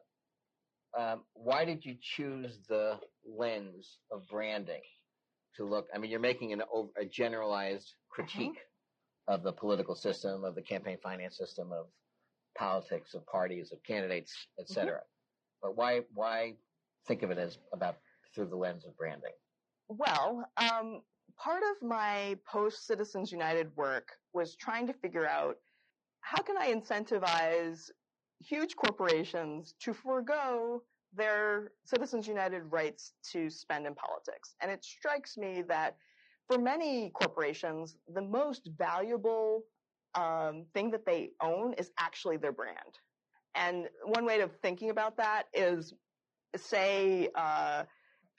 [0.99, 4.83] um, why did you choose the lens of branding
[5.57, 5.87] to look?
[5.95, 6.63] I mean, you're making an,
[7.01, 8.59] a generalized critique
[9.29, 11.87] of the political system, of the campaign finance system, of
[12.57, 15.01] politics, of parties, of candidates, et cetera.
[15.63, 16.55] But why why
[17.07, 17.97] think of it as about
[18.35, 19.33] through the lens of branding?
[19.89, 21.03] Well, um,
[21.37, 25.57] part of my post Citizens United work was trying to figure out
[26.21, 27.91] how can I incentivize
[28.41, 30.83] huge corporations to forego
[31.17, 34.55] their Citizens United rights to spend in politics.
[34.61, 35.97] And it strikes me that
[36.49, 39.63] for many corporations, the most valuable
[40.15, 42.99] um, thing that they own is actually their brand.
[43.55, 45.95] And one way of thinking about that is,
[46.57, 47.85] say, uh,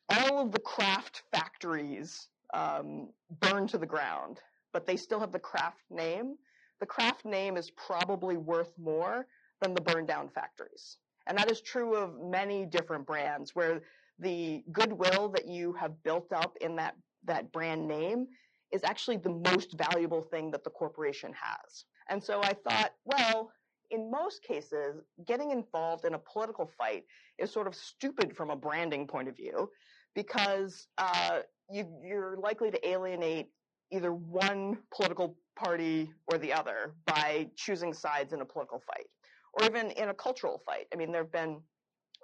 [0.09, 4.39] all of the Kraft factories um, burn to the ground,
[4.73, 6.35] but they still have the Kraft name.
[6.79, 9.27] The Kraft name is probably worth more
[9.61, 10.97] than the burned down factories.
[11.27, 13.81] And that is true of many different brands where
[14.19, 18.27] the goodwill that you have built up in that, that brand name
[18.71, 21.85] is actually the most valuable thing that the corporation has.
[22.09, 23.51] And so I thought, well,
[23.89, 27.03] in most cases, getting involved in a political fight
[27.37, 29.69] is sort of stupid from a branding point of view
[30.15, 33.49] because uh, you, you're likely to alienate
[33.91, 39.07] either one political party or the other by choosing sides in a political fight
[39.53, 40.87] or even in a cultural fight.
[40.93, 41.59] I mean, there have been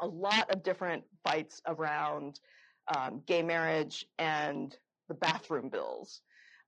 [0.01, 2.39] a lot of different fights around
[2.95, 4.75] um, gay marriage and
[5.07, 6.21] the bathroom bills.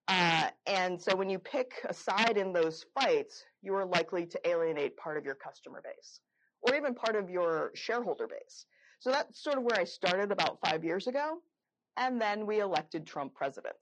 [0.07, 4.49] Uh, and so when you pick a side in those fights, you are likely to
[4.49, 6.19] alienate part of your customer base
[6.61, 8.65] or even part of your shareholder base.
[8.99, 11.37] So that's sort of where I started about five years ago.
[11.95, 13.75] And then we elected Trump president.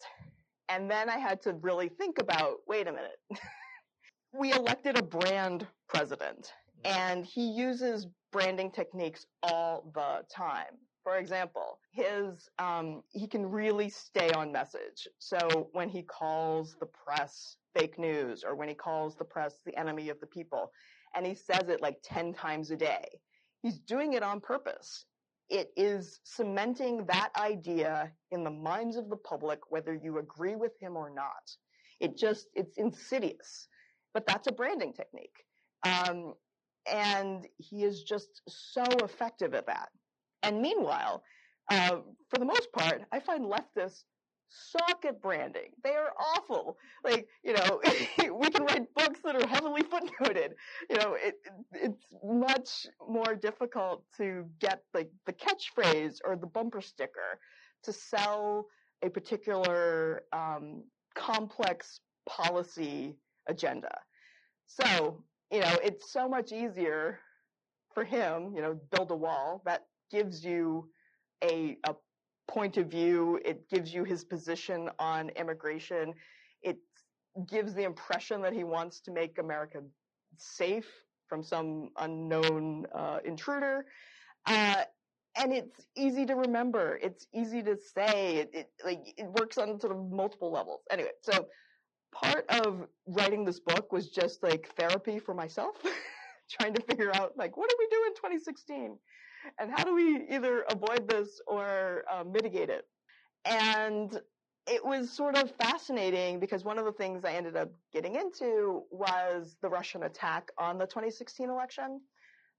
[0.69, 3.19] And then I had to really think about wait a minute.
[4.33, 6.51] we elected a brand president,
[6.83, 10.77] and he uses branding techniques all the time.
[11.03, 15.07] For example, his um, he can really stay on message.
[15.19, 19.77] So when he calls the press fake news, or when he calls the press the
[19.79, 20.71] enemy of the people,
[21.15, 23.05] and he says it like ten times a day,
[23.61, 25.05] he's doing it on purpose.
[25.49, 30.73] It is cementing that idea in the minds of the public, whether you agree with
[30.81, 31.49] him or not.
[32.01, 33.69] It just it's insidious,
[34.13, 35.45] but that's a branding technique.
[35.85, 36.33] Um,
[36.91, 39.89] and he is just so effective at that.
[40.43, 41.23] And meanwhile,
[41.71, 41.97] uh,
[42.29, 44.03] for the most part, I find leftists
[44.49, 45.71] suck at branding.
[45.83, 46.77] They are awful.
[47.03, 47.81] Like, you know,
[48.33, 50.51] we can write books that are heavily footnoted.
[50.89, 51.35] You know, it,
[51.73, 57.39] it's much more difficult to get like the catchphrase or the bumper sticker
[57.83, 58.67] to sell
[59.03, 60.83] a particular um,
[61.15, 63.95] complex policy agenda.
[64.65, 67.19] So, you know, it's so much easier
[67.93, 70.89] for him, you know, build a wall that gives you
[71.43, 71.95] a, a
[72.47, 73.39] point of view.
[73.43, 76.13] It gives you his position on immigration.
[76.61, 76.77] It
[77.47, 79.79] gives the impression that he wants to make America
[80.37, 80.89] safe
[81.27, 83.85] from some unknown uh, intruder.
[84.45, 84.83] Uh,
[85.35, 86.99] and it's easy to remember.
[87.01, 88.37] It's easy to say.
[88.37, 90.81] It, it like it works on sort of multiple levels.
[90.89, 91.47] Anyway, so
[92.23, 95.75] part of writing this book was just like therapy for myself,
[96.59, 98.97] trying to figure out like what do we do in 2016
[99.59, 102.85] and how do we either avoid this or uh, mitigate it.
[103.45, 104.19] And
[104.67, 108.83] it was sort of fascinating because one of the things I ended up getting into
[108.91, 112.01] was the Russian attack on the 2016 election.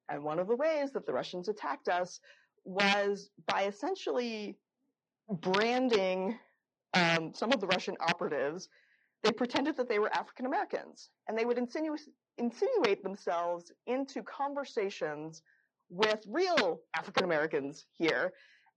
[0.08, 2.20] And one of the ways that the Russians attacked us
[2.64, 4.56] was by essentially
[5.30, 6.38] branding
[6.94, 8.68] um, some of the Russian operatives.
[9.22, 11.98] They pretended that they were African Americans and they would insinu-
[12.38, 15.42] insinuate themselves into conversations
[15.90, 18.32] with real African Americans here.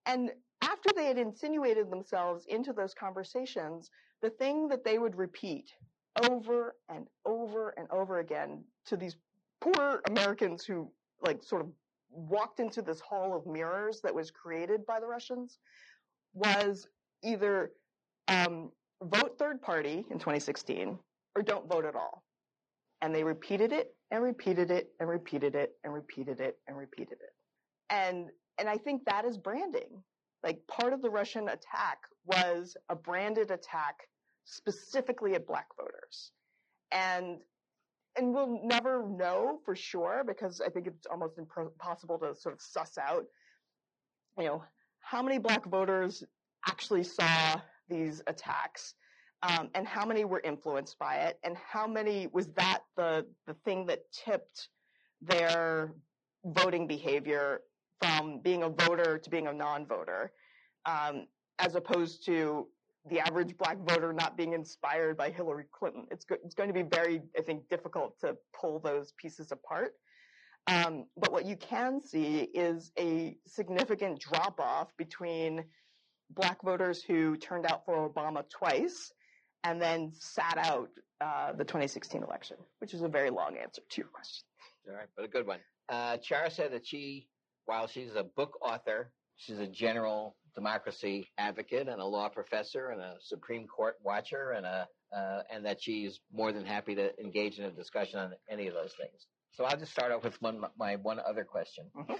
[0.05, 3.89] And after they had insinuated themselves into those conversations,
[4.21, 5.71] the thing that they would repeat
[6.29, 9.15] over and over and over again to these
[9.61, 11.67] poor Americans who like sort of
[12.09, 15.59] walked into this hall of mirrors that was created by the Russians
[16.33, 16.87] was
[17.23, 17.71] either
[18.27, 20.97] um, vote third party in 2016
[21.35, 22.23] or don't vote at all.
[23.01, 27.17] And they repeated it and repeated it and repeated it and repeated it and repeated
[27.21, 27.33] it.
[27.89, 30.03] And and I think that is branding.
[30.43, 33.95] Like part of the Russian attack was a branded attack
[34.45, 36.31] specifically at black voters.
[36.91, 37.39] And
[38.17, 42.61] and we'll never know for sure because I think it's almost impossible to sort of
[42.61, 43.23] suss out,
[44.37, 44.63] you know,
[44.99, 46.23] how many black voters
[46.67, 47.61] actually saw
[47.91, 48.95] these attacks,
[49.43, 53.11] um, and how many were influenced by it, and how many was that the
[53.47, 54.69] the thing that tipped
[55.21, 55.93] their
[56.45, 57.61] voting behavior
[58.01, 60.31] from being a voter to being a non-voter,
[60.85, 61.27] um,
[61.59, 62.67] as opposed to
[63.09, 66.05] the average black voter not being inspired by Hillary Clinton.
[66.11, 69.93] It's, go- it's going to be very, I think, difficult to pull those pieces apart.
[70.67, 75.63] Um, but what you can see is a significant drop off between
[76.35, 79.11] black voters who turned out for Obama twice
[79.63, 80.89] and then sat out
[81.21, 84.43] uh, the 2016 election, which is a very long answer to your question.
[84.89, 85.59] All right, but a good one.
[85.89, 87.27] Uh, Chara said that she,
[87.65, 93.01] while she's a book author, she's a general democracy advocate and a law professor and
[93.01, 97.59] a Supreme Court watcher and a uh, and that she's more than happy to engage
[97.59, 99.27] in a discussion on any of those things.
[99.51, 101.85] So I'll just start off with one my one other question.
[101.95, 102.13] Mm-hmm.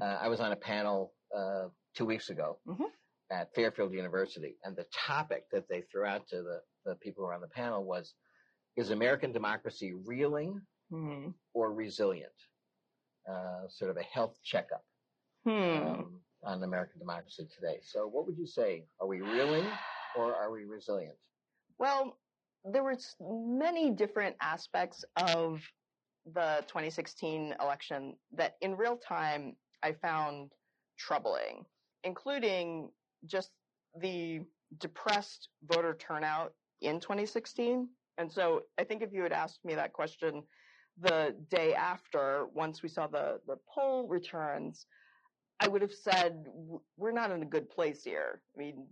[0.00, 2.84] Uh, I was on a panel uh, two weeks ago mm-hmm.
[3.30, 7.28] At Fairfield University, and the topic that they threw out to the, the people who
[7.28, 8.14] were on the panel was:
[8.76, 10.60] Is American democracy reeling
[10.92, 11.30] mm-hmm.
[11.52, 12.32] or resilient?
[13.28, 14.84] Uh, sort of a health checkup.
[15.44, 15.50] Hmm.
[15.50, 17.80] Um, on American democracy today.
[17.82, 18.84] So, what would you say?
[19.00, 19.66] Are we reeling
[20.16, 21.16] or are we resilient?
[21.78, 22.18] Well,
[22.64, 25.62] there were many different aspects of
[26.32, 30.52] the 2016 election that in real time I found
[30.98, 31.64] troubling,
[32.04, 32.90] including
[33.26, 33.50] just
[34.00, 34.40] the
[34.78, 37.88] depressed voter turnout in 2016.
[38.18, 40.42] And so I think if you had asked me that question
[41.00, 44.86] the day after, once we saw the, the poll returns,
[45.60, 46.46] I would have said
[46.96, 48.40] we're not in a good place here.
[48.54, 48.86] I mean,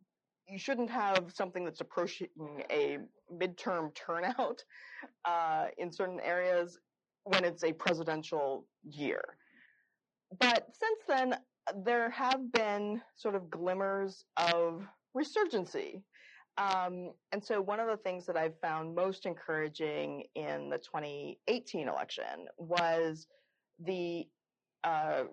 [0.48, 2.28] you shouldn't have something that's approaching
[2.70, 2.98] a
[3.32, 4.64] midterm turnout
[5.24, 6.78] uh, in certain areas
[7.24, 9.22] when it's a presidential year.
[10.40, 11.36] But since then,
[11.84, 16.02] there have been sort of glimmers of resurgency.
[16.58, 21.88] Um, and so, one of the things that I've found most encouraging in the 2018
[21.88, 23.26] election was
[23.82, 24.26] the
[24.84, 25.24] uh,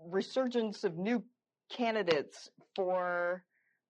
[0.00, 1.22] resurgence of new
[1.70, 3.42] candidates for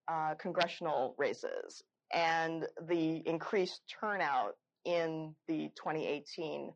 [0.08, 1.82] uh, congressional races
[2.14, 6.72] and the increased turnout in the 2018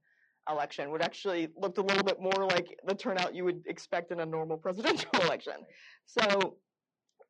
[0.51, 4.21] election would actually looked a little bit more like the turnout you would expect in
[4.21, 5.55] a normal presidential election.
[6.07, 6.57] So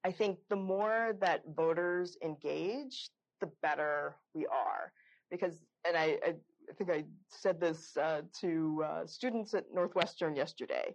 [0.05, 4.93] I think the more that voters engage, the better we are.
[5.31, 6.35] Because, and I, I,
[6.71, 10.95] I think I said this uh, to uh, students at Northwestern yesterday.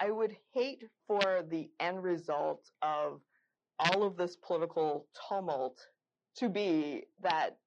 [0.00, 3.20] I would hate for the end result of
[3.78, 5.80] all of this political tumult
[6.36, 7.58] to be that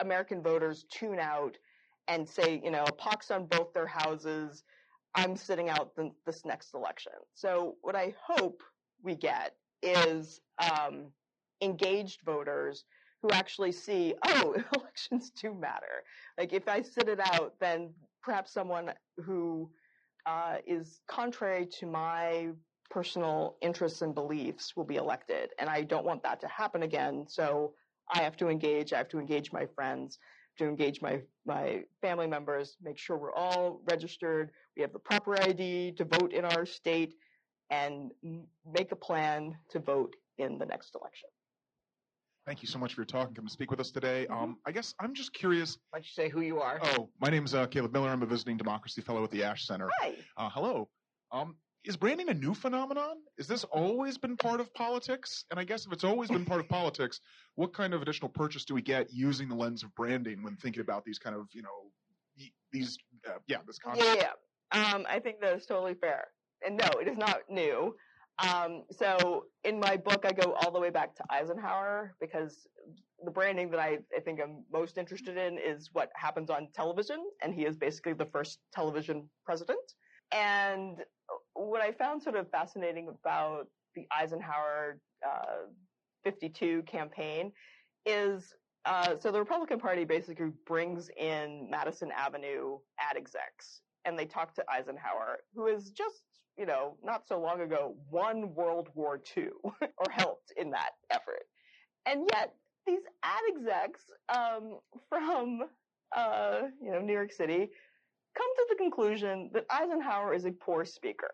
[0.00, 1.56] American voters tune out
[2.08, 4.64] and say, you know, a pox on both their houses.
[5.14, 7.12] I'm sitting out the, this next election.
[7.34, 8.62] So what I hope
[9.02, 11.06] we get is um,
[11.60, 12.84] engaged voters
[13.22, 16.02] who actually see, oh, elections do matter.
[16.38, 17.90] Like if I sit it out, then
[18.22, 19.70] perhaps someone who
[20.26, 22.48] uh, is contrary to my
[22.90, 25.50] personal interests and beliefs will be elected.
[25.58, 27.24] And I don't want that to happen again.
[27.28, 27.72] So
[28.12, 28.92] I have to engage.
[28.92, 30.18] I have to engage my friends,
[30.58, 34.50] to engage my, my family members, make sure we're all registered.
[34.76, 37.14] We have the proper ID to vote in our state
[37.70, 38.10] and
[38.70, 41.28] make a plan to vote in the next election.
[42.46, 44.26] Thank you so much for your talk and coming to speak with us today.
[44.28, 44.42] Mm-hmm.
[44.42, 45.78] Um, I guess I'm just curious.
[45.90, 46.80] Why don't you say who you are?
[46.82, 48.08] Oh, my name is uh, Caleb Miller.
[48.08, 49.88] I'm a visiting democracy fellow at the Ash Center.
[50.00, 50.14] Hi.
[50.36, 50.88] Uh, hello.
[51.30, 51.54] Um,
[51.84, 53.16] is branding a new phenomenon?
[53.38, 55.44] Is this always been part of politics?
[55.50, 57.20] And I guess if it's always been part of politics,
[57.56, 60.80] what kind of additional purchase do we get using the lens of branding when thinking
[60.80, 64.06] about these kind of, you know, these, uh, yeah, this concept?
[64.06, 64.30] Yeah,
[64.72, 64.94] yeah.
[64.94, 66.28] Um, I think that is totally fair.
[66.64, 67.96] And no, it is not new.
[68.38, 72.66] Um, so in my book, I go all the way back to Eisenhower because
[73.24, 77.24] the branding that I, I think I'm most interested in is what happens on television,
[77.42, 79.94] and he is basically the first television president.
[80.32, 80.98] And
[81.54, 85.66] what I found sort of fascinating about the Eisenhower uh,
[86.24, 87.52] 52 campaign
[88.06, 94.24] is uh, so the Republican Party basically brings in Madison Avenue ad execs, and they
[94.24, 96.22] talk to Eisenhower, who is just
[96.58, 101.44] you know not so long ago won World War II or helped in that effort,
[102.06, 102.54] and yet
[102.86, 104.02] these ad execs
[104.34, 104.78] um,
[105.08, 105.60] from
[106.16, 107.70] uh, you know New York City
[108.36, 111.30] come to the conclusion that Eisenhower is a poor speaker.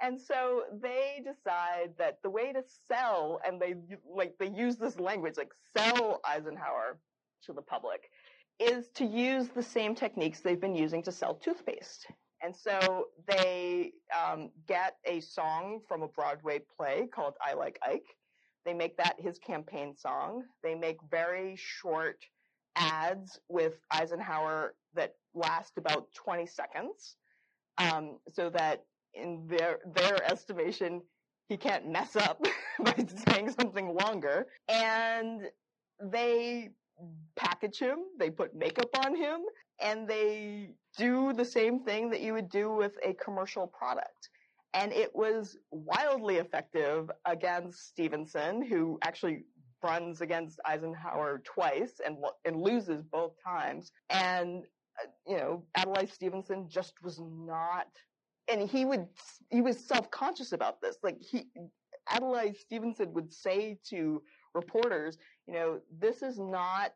[0.00, 3.74] And so they decide that the way to sell, and they
[4.12, 6.98] like they use this language like sell Eisenhower
[7.46, 8.10] to the public,
[8.58, 12.06] is to use the same techniques they've been using to sell toothpaste.
[12.42, 18.16] And so they um, get a song from a Broadway play called "I Like Ike."
[18.64, 20.44] They make that his campaign song.
[20.64, 22.18] They make very short
[22.76, 27.16] ads with Eisenhower that last about 20 seconds,
[27.78, 31.02] um, so that in their their estimation,
[31.48, 32.44] he can't mess up
[32.80, 32.94] by
[33.28, 34.46] saying something longer.
[34.68, 35.42] And
[36.00, 36.70] they
[37.36, 39.40] package him, they put makeup on him,
[39.80, 44.28] and they do the same thing that you would do with a commercial product.
[44.74, 49.44] And it was wildly effective against Stevenson, who actually
[49.82, 53.92] runs against Eisenhower twice and and loses both times.
[54.10, 54.64] And
[55.02, 57.88] uh, you know, Adlai Stevenson just was not
[58.48, 59.06] and he would
[59.50, 60.96] he was self-conscious about this.
[61.02, 61.46] Like he
[62.12, 64.22] adlai stevenson would say to
[64.54, 66.92] reporters you know this is not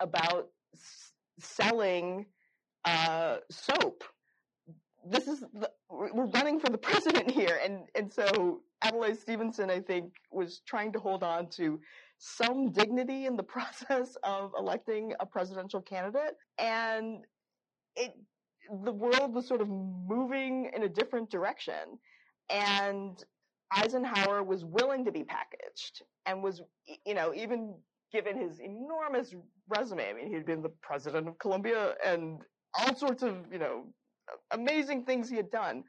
[0.00, 2.24] about s- selling
[2.84, 4.04] uh, soap.
[5.06, 7.60] This is the, we're running for the president here.
[7.62, 11.80] And and so adlai stevenson i think was trying to hold on to
[12.18, 17.24] some dignity in the process of electing a presidential candidate and
[17.96, 18.14] it
[18.84, 21.98] the world was sort of moving in a different direction.
[22.50, 23.22] And
[23.72, 26.62] Eisenhower was willing to be packaged and was,
[27.04, 27.74] you know, even
[28.12, 29.34] given his enormous
[29.68, 30.08] resume.
[30.08, 32.40] I mean, he'd been the president of Columbia and
[32.78, 33.84] all sorts of, you know,
[34.52, 35.84] amazing things he had done.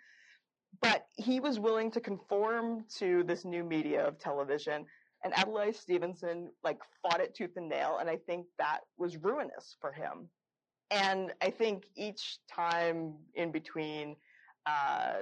[0.81, 4.85] But he was willing to conform to this new media of television.
[5.23, 7.97] And Adlai Stevenson, like, fought it tooth and nail.
[7.99, 10.29] And I think that was ruinous for him
[10.91, 14.15] and I think each time in between
[14.65, 15.13] uh,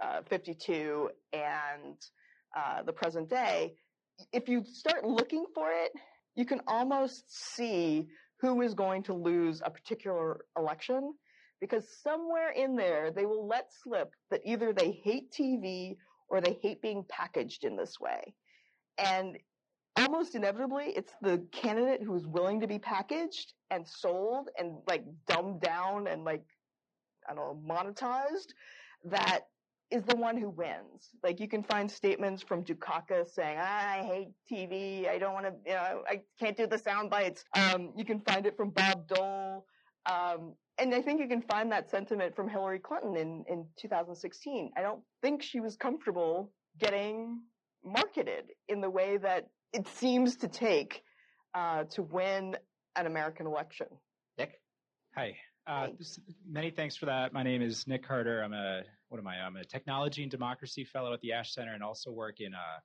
[0.00, 1.96] uh, 52 and
[2.56, 3.74] uh, the present day,
[4.32, 5.92] if you start looking for it,
[6.36, 8.06] you can almost see
[8.40, 11.14] who is going to lose a particular election
[11.60, 15.96] because somewhere in there they will let slip that either they hate TV
[16.28, 18.34] or they hate being packaged in this way.
[18.98, 19.38] And
[19.96, 25.60] almost inevitably, it's the candidate who's willing to be packaged and sold and like dumbed
[25.60, 26.44] down and like,
[27.28, 28.52] I don't know, monetized
[29.04, 29.40] that
[29.90, 31.10] is the one who wins.
[31.22, 35.08] Like you can find statements from Dukakis saying, "I hate TV.
[35.08, 35.52] I don't want to.
[35.64, 39.06] You know, I can't do the sound bites." Um, you can find it from Bob
[39.06, 39.64] Dole,
[40.06, 44.72] um, and I think you can find that sentiment from Hillary Clinton in in 2016.
[44.76, 47.40] I don't think she was comfortable getting
[47.86, 51.02] marketed in the way that it seems to take
[51.54, 52.56] uh, to win
[52.96, 53.86] an American election.
[54.38, 54.60] Nick?
[55.14, 55.36] Hi.
[55.66, 56.18] Uh, this,
[56.48, 57.32] many thanks for that.
[57.32, 58.42] My name is Nick Carter.
[58.42, 59.40] I'm a what am I?
[59.40, 62.78] I'm a technology and democracy fellow at the Ash Center, and also work in uh,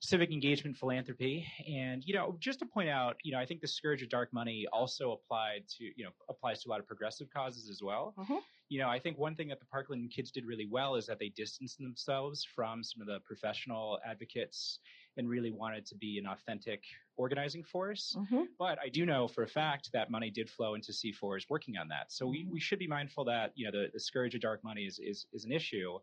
[0.00, 1.46] civic engagement philanthropy.
[1.66, 4.32] And you know, just to point out, you know, I think the scourge of dark
[4.32, 8.14] money also applied to you know applies to a lot of progressive causes as well.
[8.18, 8.40] Mhm.
[8.70, 11.18] You know, I think one thing that the Parkland kids did really well is that
[11.18, 14.78] they distanced themselves from some of the professional advocates
[15.16, 16.82] and really wanted to be an authentic
[17.16, 18.16] organizing force.
[18.16, 18.42] Mm-hmm.
[18.58, 21.88] But I do know for a fact that money did flow into C4s working on
[21.88, 22.12] that.
[22.12, 24.82] So we, we should be mindful that, you know, the, the scourge of dark money
[24.82, 25.98] is, is, is an issue.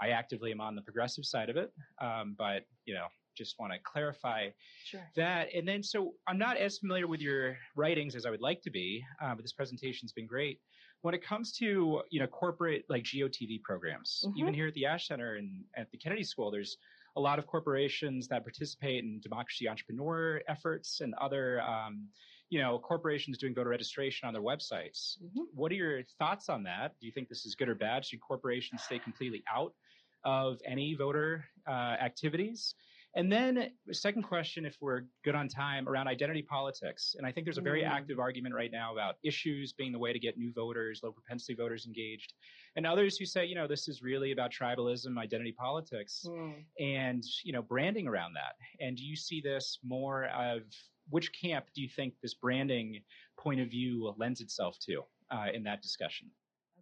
[0.00, 1.70] I actively am on the progressive side of it.
[2.00, 3.06] Um, but, you know,
[3.36, 4.48] just want to clarify
[4.84, 5.06] Sure.
[5.16, 5.48] that.
[5.54, 8.70] And then, so I'm not as familiar with your writings as I would like to
[8.70, 10.60] be, uh, but this presentation's been great.
[11.06, 14.36] When it comes to, you know, corporate like GOTV programs, Mhm.
[14.38, 16.78] even here at the Ash Center and at the Kennedy School, there's
[17.14, 22.10] a lot of corporations that participate in democracy entrepreneur efforts and other, um,
[22.50, 25.22] you know, corporations doing voter registration on their websites.
[25.22, 25.46] Mhm.
[25.54, 26.98] What are your thoughts on that?
[26.98, 28.04] Do you think this is good or bad?
[28.04, 29.76] Should corporations stay completely out
[30.24, 32.74] of any voter uh, activities.
[33.16, 37.16] And then, second question, if we're good on time, around identity politics.
[37.16, 37.88] And I think there's a very Mm.
[37.88, 41.54] active argument right now about issues being the way to get new voters, low propensity
[41.54, 42.34] voters engaged,
[42.76, 46.60] and others who say, you know, this is really about tribalism, identity politics, Hmm.
[46.78, 48.56] and you know, branding around that.
[48.80, 50.62] And do you see this more of
[51.08, 53.02] which camp do you think this branding
[53.38, 56.30] point of view lends itself to uh, in that discussion?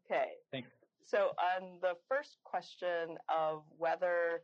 [0.05, 0.33] Okay.
[0.51, 0.73] Thank you.
[1.05, 4.43] So on the first question of whether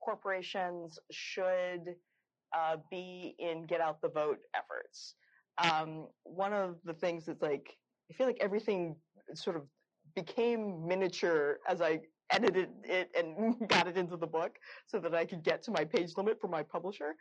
[0.00, 1.94] corporations should
[2.56, 5.14] uh, be in get out the vote efforts,
[5.58, 7.76] um, one of the things that's like
[8.10, 8.96] I feel like everything
[9.34, 9.62] sort of
[10.14, 15.24] became miniature as I edited it and got it into the book so that I
[15.24, 17.14] could get to my page limit for my publisher.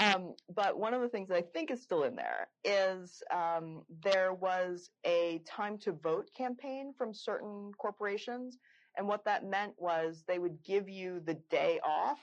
[0.00, 3.82] Um, but one of the things that I think is still in there is um,
[4.04, 8.58] there was a time to vote campaign from certain corporations.
[8.98, 12.18] And what that meant was they would give you the day off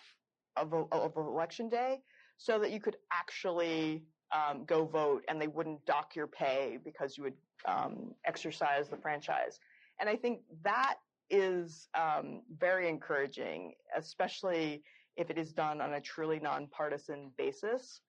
[0.57, 2.01] of, of election day
[2.37, 4.03] so that you could actually
[4.33, 8.97] um, go vote and they wouldn't dock your pay because you would um, exercise the
[8.97, 9.59] franchise.
[9.99, 10.95] And I think that
[11.29, 14.83] is um, very encouraging, especially
[15.15, 18.01] if it is done on a truly nonpartisan basis.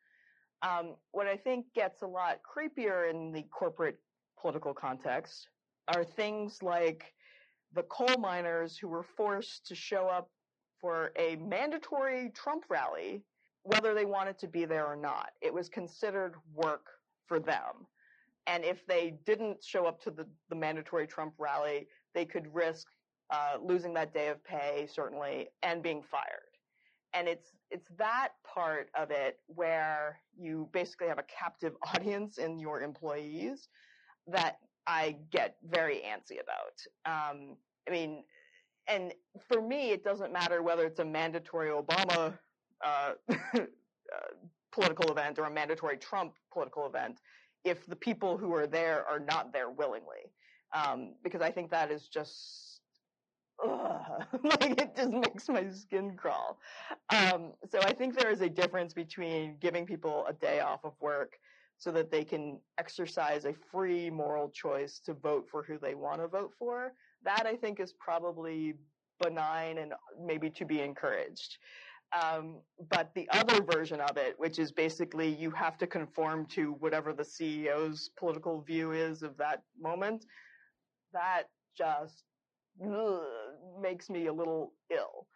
[0.63, 3.99] Um, what I think gets a lot creepier in the corporate
[4.41, 5.49] political context
[5.95, 7.13] are things like
[7.77, 10.31] the coal miners who were forced to show up
[10.81, 13.23] for a mandatory Trump rally,
[13.63, 15.31] whether they wanted to be there or not.
[15.43, 16.87] It was considered work
[17.27, 17.87] for them.
[18.47, 22.87] And if they didn't show up to the, the mandatory Trump rally, they could risk
[23.31, 26.57] uh, losing that day of pay, certainly, and being fired.
[27.13, 32.59] And it's it's that part of it where you basically have a captive audience in
[32.59, 33.69] your employees
[34.29, 37.31] that I get very antsy about.
[37.33, 37.57] Um,
[37.89, 38.25] I mean,
[38.89, 39.13] and
[39.49, 42.39] for me, it doesn't matter whether it's a mandatory Obama
[42.85, 43.65] uh, uh,
[44.73, 47.21] political event or a mandatory Trump political event
[47.65, 50.31] if the people who are there are not there willingly.
[50.75, 52.81] Um, because I think that is just,
[53.65, 56.59] like it just makes my skin crawl.
[57.11, 60.93] Um, so I think there is a difference between giving people a day off of
[61.01, 61.39] work
[61.79, 66.21] so that they can exercise a free moral choice to vote for who they want
[66.21, 66.93] to vote for.
[67.25, 68.75] That I think is probably
[69.21, 71.59] benign and maybe to be encouraged.
[72.21, 72.61] Um,
[72.91, 77.13] but the other version of it, which is basically you have to conform to whatever
[77.13, 80.25] the CEO's political view is of that moment,
[81.13, 81.45] that
[81.77, 82.23] just
[82.85, 83.23] ugh,
[83.81, 85.27] makes me a little ill.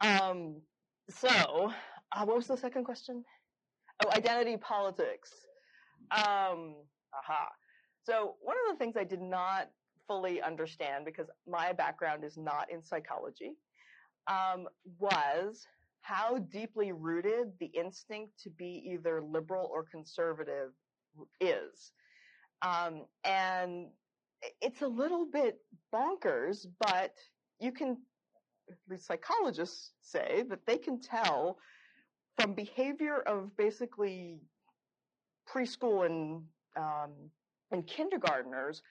[0.00, 0.60] Um,
[1.08, 1.72] so,
[2.12, 3.24] uh, what was the second question?
[4.04, 5.30] Oh, identity politics.
[6.10, 6.74] Um,
[7.14, 7.48] aha.
[8.04, 9.70] So, one of the things I did not
[10.10, 13.52] fully understand because my background is not in psychology
[14.26, 14.66] um,
[14.98, 15.64] was
[16.00, 20.72] how deeply rooted the instinct to be either liberal or conservative
[21.40, 21.92] is.
[22.62, 23.86] Um, and
[24.60, 25.58] it's a little bit
[25.94, 27.14] bonkers, but
[27.60, 27.96] you can,
[28.88, 31.56] the psychologists say that they can tell
[32.36, 34.40] from behavior of basically
[35.48, 36.42] preschool and,
[36.76, 37.12] um,
[37.70, 38.82] and kindergartners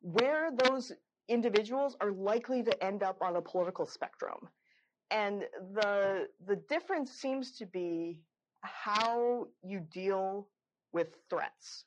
[0.00, 0.92] where those
[1.28, 4.48] individuals are likely to end up on a political spectrum.
[5.10, 5.44] And
[5.74, 8.20] the the difference seems to be
[8.62, 10.48] how you deal
[10.92, 11.84] with threats.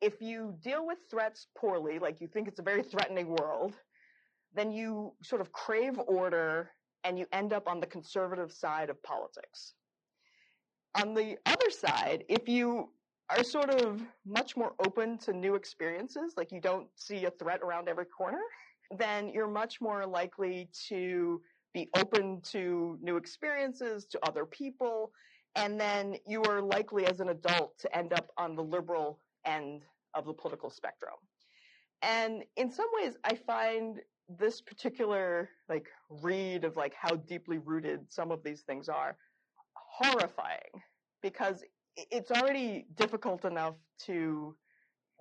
[0.00, 3.76] If you deal with threats poorly like you think it's a very threatening world
[4.52, 6.70] then you sort of crave order
[7.04, 9.74] and you end up on the conservative side of politics.
[11.00, 12.90] On the other side if you
[13.30, 17.60] are sort of much more open to new experiences like you don't see a threat
[17.62, 18.40] around every corner
[18.98, 21.40] then you're much more likely to
[21.72, 25.12] be open to new experiences, to other people,
[25.56, 29.84] and then you are likely as an adult to end up on the liberal end
[30.14, 31.14] of the political spectrum.
[32.02, 34.00] And in some ways, I find
[34.38, 39.16] this particular like read of like how deeply rooted some of these things are
[39.74, 40.70] horrifying
[41.20, 41.64] because
[41.96, 43.74] it's already difficult enough
[44.06, 44.56] to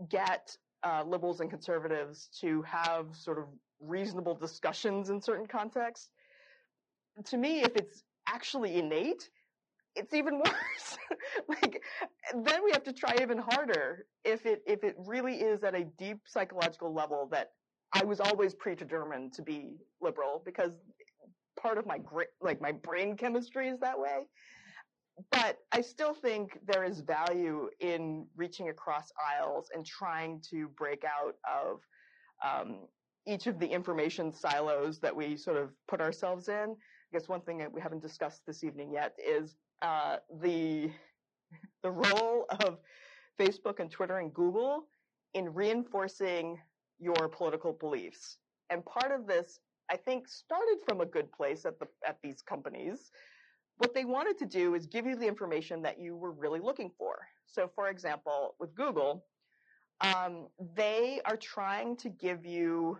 [0.09, 3.45] get uh, liberals and conservatives to have sort of
[3.81, 6.09] reasonable discussions in certain contexts
[7.25, 9.29] to me, if it's actually innate,
[9.95, 10.97] it's even worse.
[11.47, 11.81] like
[12.45, 15.83] then we have to try even harder if it if it really is at a
[15.97, 17.51] deep psychological level that
[17.93, 20.71] I was always predetermined to be liberal because
[21.59, 21.99] part of my
[22.41, 24.27] like my brain chemistry is that way.
[25.31, 31.03] But I still think there is value in reaching across aisles and trying to break
[31.03, 31.81] out of
[32.45, 32.87] um,
[33.27, 36.75] each of the information silos that we sort of put ourselves in.
[36.75, 40.91] I guess one thing that we haven't discussed this evening yet is uh, the
[41.83, 42.77] the role of
[43.39, 44.83] Facebook and Twitter and Google
[45.33, 46.57] in reinforcing
[46.99, 48.37] your political beliefs.
[48.69, 49.59] And part of this,
[49.89, 53.11] I think, started from a good place at the at these companies.
[53.79, 56.91] What they wanted to do is give you the information that you were really looking
[56.97, 57.15] for.
[57.47, 59.25] So, for example, with Google,
[60.01, 62.97] um, they are trying to give you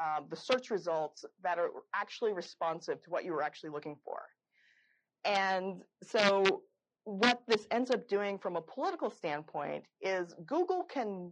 [0.00, 4.18] uh, the search results that are actually responsive to what you were actually looking for.
[5.24, 6.62] And so
[7.04, 11.30] what this ends up doing from a political standpoint is Google can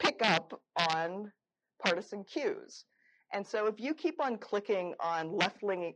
[0.00, 0.60] pick up
[0.92, 1.30] on
[1.80, 2.84] partisan cues.
[3.32, 5.94] And so if you keep on clicking on left-leaning,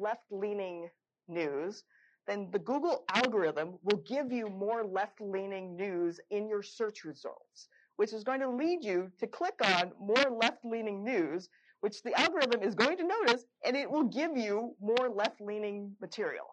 [0.00, 0.88] left-leaning
[1.28, 1.84] news,
[2.26, 8.12] then the Google algorithm will give you more left-leaning news in your search results, which
[8.12, 11.48] is going to lead you to click on more left-leaning news,
[11.80, 16.44] which the algorithm is going to notice, and it will give you more left-leaning material.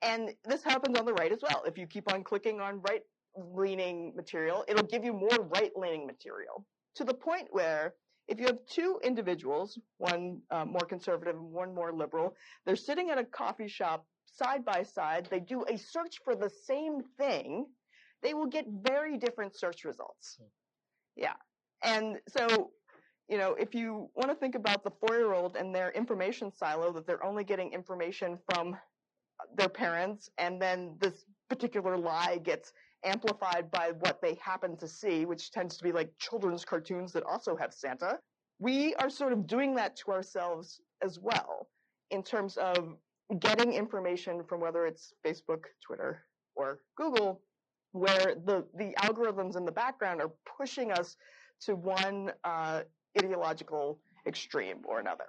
[0.00, 1.62] And this happens on the right as well.
[1.66, 7.04] If you keep on clicking on right-leaning material, it'll give you more right-leaning material to
[7.04, 7.94] the point where
[8.28, 13.10] if you have two individuals, one uh, more conservative and one more liberal, they're sitting
[13.10, 17.66] at a coffee shop side by side, they do a search for the same thing,
[18.22, 20.38] they will get very different search results.
[21.16, 21.34] Yeah.
[21.82, 22.70] And so,
[23.28, 26.50] you know, if you want to think about the four year old and their information
[26.50, 28.76] silo, that they're only getting information from
[29.56, 32.72] their parents, and then this particular lie gets
[33.04, 37.22] amplified by what they happen to see, which tends to be like children's cartoons that
[37.24, 38.18] also have Santa.
[38.58, 41.68] We are sort of doing that to ourselves as well
[42.10, 42.96] in terms of
[43.40, 46.24] getting information from whether it's Facebook, Twitter,
[46.54, 47.40] or Google,
[47.92, 51.16] where the, the algorithms in the background are pushing us
[51.60, 52.82] to one uh,
[53.18, 55.26] ideological extreme or another.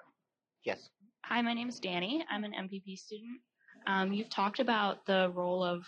[0.63, 0.89] Yes.
[1.25, 2.25] Hi, my name is Danny.
[2.29, 3.39] I'm an MPP student.
[3.87, 5.85] Um, you've talked about the role of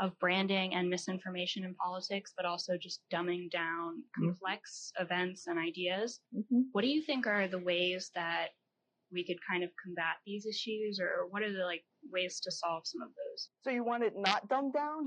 [0.00, 4.24] of branding and misinformation in politics, but also just dumbing down Mm-hmm.
[4.24, 6.20] complex events and ideas.
[6.34, 6.62] Mm-hmm.
[6.72, 8.48] What do you think are the ways that
[9.12, 12.82] we could kind of combat these issues, or what are the like ways to solve
[12.86, 13.48] some of those?
[13.62, 15.06] So you want it not dumbed down?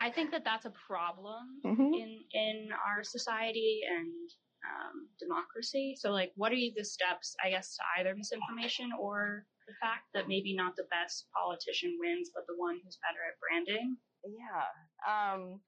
[0.00, 1.94] I think that that's a problem Mhm.
[1.94, 4.12] in in our society and
[4.64, 5.96] um, democracy.
[5.98, 10.28] So, like, what are the steps, I guess, to either misinformation or the fact that
[10.28, 13.96] maybe not the best politician wins, but the one who's better at branding?
[14.24, 14.68] Yeah.
[15.06, 15.60] Um,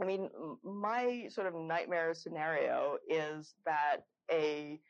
[0.00, 0.28] I mean,
[0.64, 3.98] my sort of nightmare scenario is that
[4.30, 4.80] a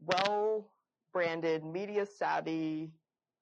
[0.00, 0.70] well
[1.12, 2.92] branded, media savvy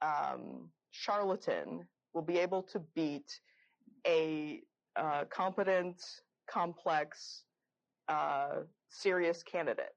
[0.02, 3.30] um, charlatan will be able to beat
[4.06, 4.60] a
[4.96, 6.02] uh, competent,
[6.48, 7.42] complex,
[8.08, 9.94] uh, serious candidate.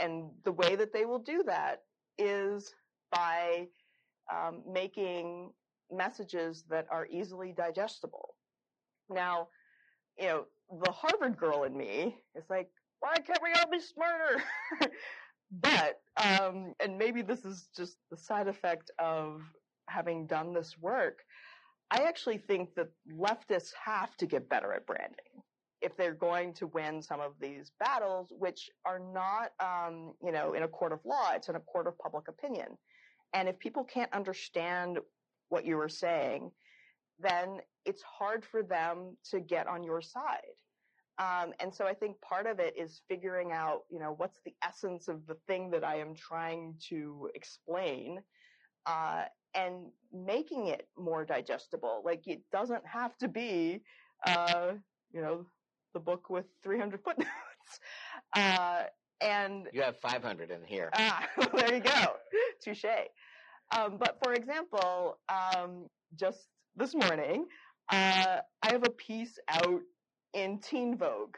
[0.00, 1.82] And the way that they will do that
[2.18, 2.72] is
[3.10, 3.66] by
[4.32, 5.50] um, making
[5.90, 8.34] messages that are easily digestible.
[9.10, 9.48] Now,
[10.18, 10.44] you know,
[10.84, 12.68] the Harvard girl in me is like,
[13.00, 14.42] why can't we all be smarter?
[15.52, 19.42] but, um, and maybe this is just the side effect of
[19.88, 21.20] having done this work.
[21.90, 25.42] I actually think that leftists have to get better at branding
[25.80, 30.54] if they're going to win some of these battles, which are not, um, you know,
[30.54, 31.30] in a court of law.
[31.34, 32.76] It's in a court of public opinion.
[33.34, 34.98] And if people can't understand
[35.48, 36.50] what you are saying,
[37.20, 40.56] then it's hard for them to get on your side.
[41.18, 44.54] Um, and so I think part of it is figuring out, you know, what's the
[44.62, 48.20] essence of the thing that I am trying to explain,
[48.86, 49.24] uh,
[49.54, 52.02] and making it more digestible.
[52.04, 53.82] Like it doesn't have to be,
[54.26, 54.74] uh,
[55.12, 55.46] you know,
[55.94, 57.30] the book with 300 footnotes.
[58.34, 58.84] Uh,
[59.20, 60.90] and You have 500 in here.
[60.94, 62.16] Ah, there you go.
[62.62, 62.84] Touche.
[63.76, 65.86] Um, but for example, um,
[66.18, 67.46] just this morning,
[67.90, 69.80] uh, I have a piece out
[70.34, 71.36] in Teen Vogue,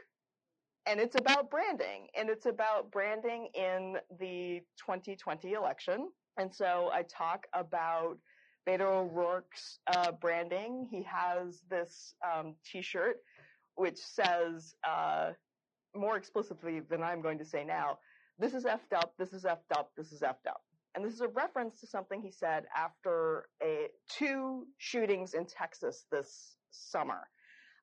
[0.86, 6.08] and it's about branding, and it's about branding in the 2020 election.
[6.38, 8.18] And so I talk about
[8.68, 10.86] Beto O'Rourke's uh, branding.
[10.90, 13.16] He has this um, T-shirt
[13.76, 15.30] which says uh,
[15.94, 17.98] more explicitly than I'm going to say now
[18.38, 20.62] this is effed up, this is effed up, this is effed up.
[20.94, 26.06] And this is a reference to something he said after a two shootings in Texas
[26.10, 27.28] this summer.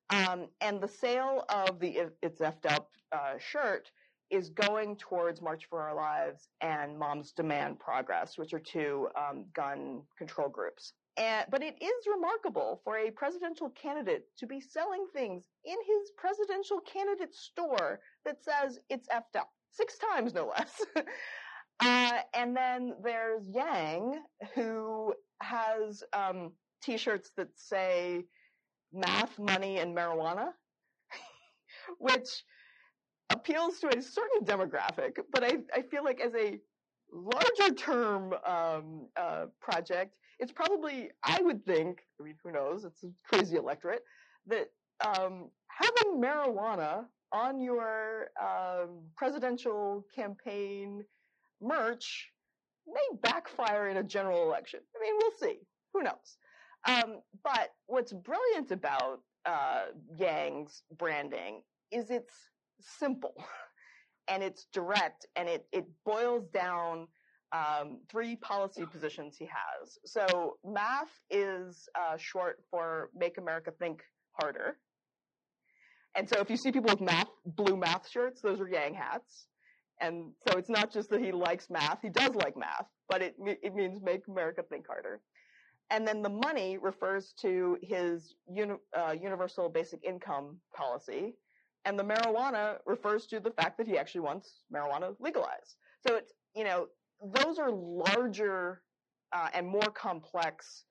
[0.10, 3.92] Um, and the sale of the It's Effed Up uh, shirt
[4.30, 9.46] is going towards March for Our Lives and Moms Demand Progress, which are two um,
[9.54, 10.94] gun control groups.
[11.18, 16.12] And, but it is remarkable for a presidential candidate to be selling things in his
[16.18, 19.50] presidential candidate store that says it's effed up.
[19.72, 20.82] six times no less.
[21.80, 24.22] uh, and then there's Yang,
[24.56, 26.52] who has um,
[26.84, 28.26] T-shirts that say
[28.94, 30.50] "math, money, and marijuana,"
[32.00, 32.44] which
[33.32, 35.18] appeals to a certain demographic.
[35.32, 36.60] But I, I feel like as a
[37.12, 42.00] larger term um, uh, project, it's probably I would think.
[42.20, 42.86] I mean, who knows?
[42.86, 44.04] It's a crazy electorate
[44.48, 44.68] that
[45.06, 51.04] um, having marijuana on your um, presidential campaign
[51.62, 52.30] merch
[52.88, 54.80] may backfire in a general election.
[54.96, 55.60] I mean, we'll see.
[55.94, 56.38] Who knows?
[56.88, 59.86] Um, but what's brilliant about uh,
[60.18, 61.62] Yang's branding
[61.92, 62.34] is it's
[62.80, 63.34] simple
[64.28, 67.08] and it's direct and it, it boils down
[67.52, 69.98] um, three policy positions he has.
[70.06, 74.02] So math is uh, short for Make America Think
[74.34, 74.78] Harder.
[76.16, 79.48] And so if you see people with math, blue math shirts, those are Yang hats.
[80.02, 83.36] And so it's not just that he likes math, he does like math, but it,
[83.40, 85.22] it means make America think harder.
[85.90, 91.36] And then the money refers to his uni, uh, universal basic income policy.
[91.86, 95.78] And the marijuana refers to the fact that he actually wants marijuana legalized.
[96.06, 96.88] So it's, you know,
[97.22, 98.82] those are larger
[99.34, 100.86] uh, and more complex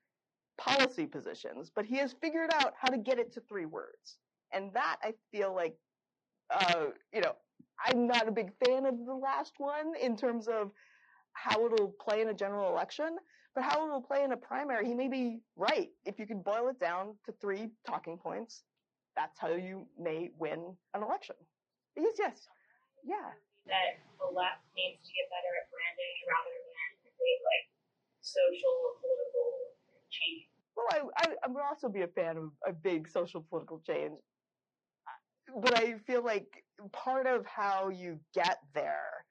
[0.59, 4.19] policy positions, but he has figured out how to get it to three words.
[4.53, 5.77] And that I feel like,
[6.51, 7.35] uh, you know,
[7.85, 10.71] I'm not a big fan of the last one in terms of
[11.33, 13.17] how it'll play in a general election,
[13.55, 15.89] but how it'll play in a primary, he may be right.
[16.05, 18.63] If you could boil it down to three talking points,
[19.17, 21.37] that's how you may win an election.
[21.97, 22.49] Yes, yes.
[23.05, 23.31] Yeah.
[23.67, 26.91] That the left needs to get better at branding rather than
[27.47, 27.67] like
[28.23, 29.51] social political
[30.11, 30.47] change.
[30.77, 34.19] Well, I, I, I would also be a fan of a big social political change
[35.63, 36.47] but I feel like
[36.93, 39.25] part of how you get there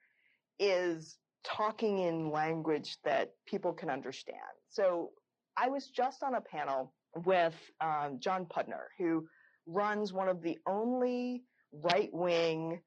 [0.58, 4.38] is talking in language that people can understand.
[4.68, 5.10] So
[5.56, 6.92] I was just on a panel
[7.24, 9.26] with um, John Pudner, who
[9.66, 12.80] runs one of the only right wing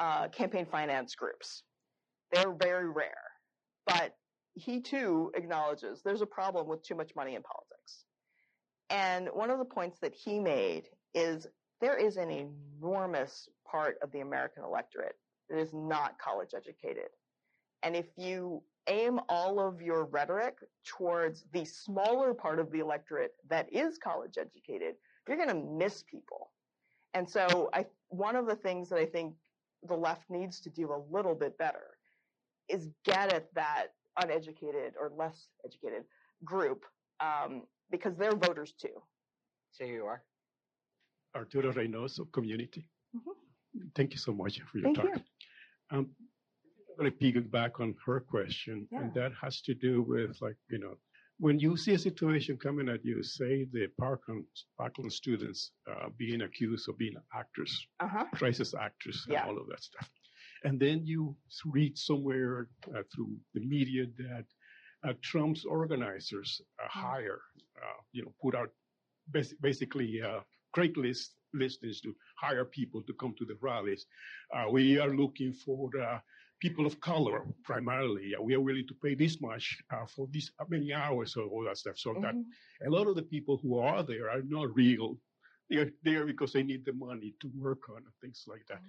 [0.00, 1.62] uh, campaign finance groups.
[2.32, 3.12] They're very rare,
[3.86, 4.16] but
[4.54, 8.04] he too acknowledges there's a problem with too much money in politics.
[8.88, 11.46] And one of the points that he made is
[11.80, 15.16] there is an enormous part of the American electorate
[15.48, 17.10] that is not college educated.
[17.82, 23.32] And if you aim all of your rhetoric towards the smaller part of the electorate
[23.48, 24.94] that is college educated,
[25.28, 26.50] you're going to miss people.
[27.14, 29.34] And so I, one of the things that I think
[29.86, 31.96] the left needs to do a little bit better
[32.68, 33.88] is get at that
[34.20, 36.04] uneducated or less educated
[36.44, 36.84] group
[37.20, 39.02] um, because they're voters too.
[39.72, 40.22] So you are.
[41.34, 42.88] Arturo Reynoso, Community.
[43.16, 43.88] Mm-hmm.
[43.94, 45.06] Thank you so much for your Thank talk.
[45.06, 45.98] You.
[45.98, 46.10] Um,
[46.90, 49.00] I'm going to piggyback on her question, yeah.
[49.00, 50.94] and that has to do with like you know
[51.40, 54.44] when you see a situation coming at you, say the Parkland,
[54.78, 58.26] Parkland students uh, being accused of being actors, uh-huh.
[58.34, 59.40] crisis actors, yeah.
[59.40, 60.08] and all of that stuff,
[60.64, 61.34] and then you
[61.64, 64.44] read somewhere uh, through the media that
[65.08, 67.06] uh, Trump's organizers uh, Mm-hmm.
[67.06, 67.40] hire,
[67.82, 68.70] uh, you know, put out
[69.28, 70.40] bas- basically uh,
[70.76, 74.06] Craigslist listings to hire people to come to the rallies.
[74.54, 76.18] Uh, we are looking for uh,
[76.60, 78.34] people of color primarily.
[78.36, 81.64] Uh, we are willing to pay this much uh, for this many hours or all
[81.64, 81.98] that stuff.
[81.98, 82.22] So Mm-hmm.
[82.22, 82.36] that
[82.86, 85.16] a lot of the people who are there are not real.
[85.70, 88.82] They are there because they need the money to work on and things like that.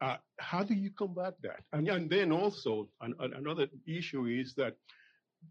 [0.00, 1.60] Uh, how do you combat that?
[1.72, 4.74] And, and then also an, an- another issue is that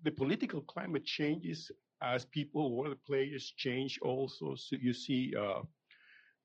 [0.03, 4.55] the political climate changes as people or the players change also.
[4.55, 5.61] So you see uh,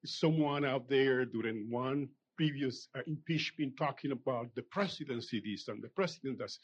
[0.05, 5.89] someone out there during one previous uh, impeachment talking about the presidency this and the
[5.89, 6.59] president does,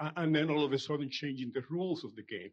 [0.00, 2.50] uh, and then all of a sudden changing the rules of the game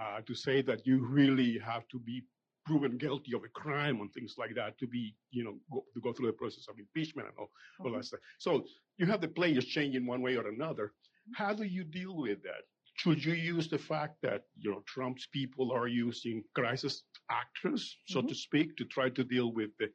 [0.00, 2.24] uh, to say that you really have to be
[2.64, 6.00] proven guilty of a crime and things like that to be, you know, go, to
[6.00, 7.50] go through the process of impeachment and all,
[7.80, 8.20] all that stuff.
[8.38, 8.64] So
[8.96, 10.92] you have the players changing one way or another.
[11.34, 12.62] How do you deal with that?
[12.96, 18.22] Should you use the fact that you know Trump's people are using crisis actors, so
[18.22, 19.88] to speak, to try to deal with the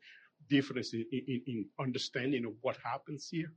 [0.50, 3.52] difference in, in, in understanding of what happens here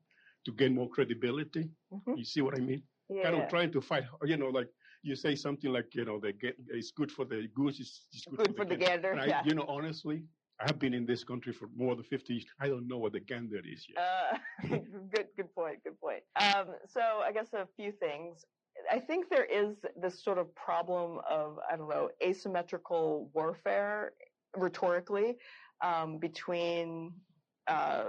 [0.44, 1.70] to gain more credibility?
[1.92, 2.18] Mhm.
[2.18, 2.82] You see what I mean?
[3.08, 3.24] Yeah.
[3.24, 4.68] Kind of trying to fight, you know, like
[5.02, 8.24] you say something like, you know, the get, it's good for the goose, it's, it's
[8.26, 9.42] good, Good for the gander, And I, yeah.
[9.44, 10.22] You know, honestly,
[10.60, 12.46] I have been in this country for more than 50 years.
[12.60, 13.98] I don't know what the gander is yet.
[13.98, 14.68] Uh,
[15.14, 15.82] good, good point.
[15.84, 16.22] Good point.
[16.36, 18.44] Um, so I guess a few things.
[18.90, 24.12] I think there is this sort of problem of I don't know asymmetrical warfare
[24.56, 25.36] rhetorically
[25.82, 27.12] um, between
[27.68, 28.04] uh,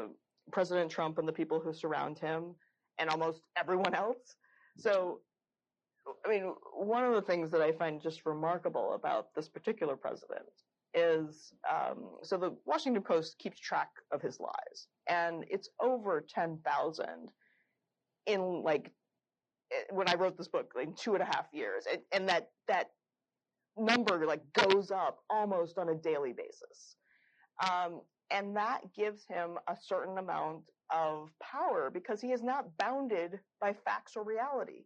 [0.52, 2.56] President Trump and the people who surround him,
[3.00, 4.36] and almost everyone else.
[4.78, 5.20] So,
[6.26, 10.50] I mean, one of the things that I find just remarkable about this particular president
[10.94, 17.06] is um, so the Washington Post keeps track of his lies, and it's over 10,000
[18.28, 18.92] in like
[19.72, 22.50] eh, when I wrote this book, like two and a half years, and, and that
[22.68, 22.92] that
[23.78, 26.96] number like goes up almost on a daily basis.
[27.62, 28.02] Um,
[28.32, 33.74] and that gives him a certain amount of power because he is not bounded by
[33.86, 34.86] facts or reality.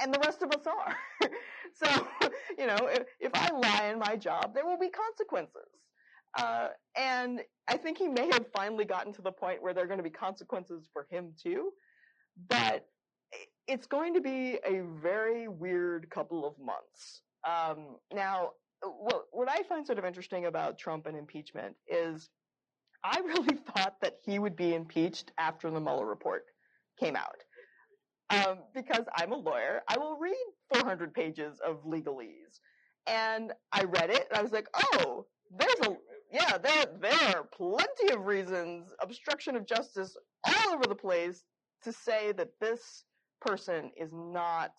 [0.00, 0.96] And the rest of us are.
[1.74, 2.06] so,
[2.58, 5.68] you know, if, if, I lie in my job, there will be consequences.
[6.38, 9.88] Uh, and I think he may have finally gotten to the point where there are
[9.88, 11.70] going to be consequences for him too.
[12.48, 12.86] But
[13.66, 17.22] it's going to be a very weird couple of months.
[17.46, 18.50] Um, now,
[18.82, 22.28] what, what I find sort of interesting about Trump and impeachment is
[23.04, 26.44] I really thought that he would be impeached after the Mueller report
[26.98, 27.36] came out.
[28.30, 30.36] Um, because I'm a lawyer, I will read
[30.74, 32.60] 400 pages of legalese.
[33.06, 35.26] And I read it and I was like, oh,
[35.58, 35.96] there's a,
[36.32, 41.42] yeah, there, there are plenty of reasons, obstruction of justice all over the place
[41.82, 43.04] to say that this
[43.40, 44.72] person is not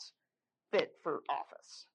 [0.72, 1.88] fit for office.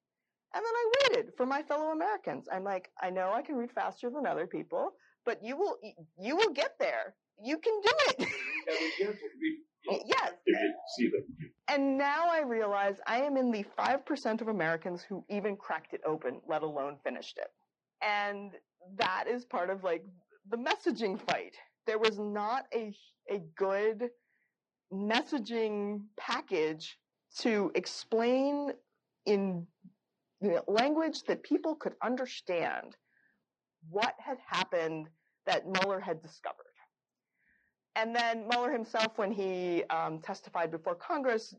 [0.57, 2.49] And then I waited for my fellow Americans.
[2.51, 4.93] I'm like, I know I can read faster than other people,
[5.27, 5.77] but you will
[6.19, 7.15] you will get there.
[7.45, 8.29] You can do it.
[10.07, 10.33] yes.
[11.69, 16.01] And now I realize I am in the 5% of Americans who even cracked it
[16.07, 17.49] open, let alone finished it.
[18.03, 18.53] And
[18.97, 20.07] that is part of like
[20.49, 21.55] the messaging fight.
[21.87, 22.95] There was not a
[23.31, 24.09] a good
[24.91, 26.97] messaging package
[27.41, 28.71] to explain
[29.27, 29.67] in
[30.67, 32.97] language that people could understand
[33.91, 35.09] what had happened
[35.47, 36.65] that Mueller had discovered.
[37.95, 41.55] And then Mueller himself, when he um, testified before Congress,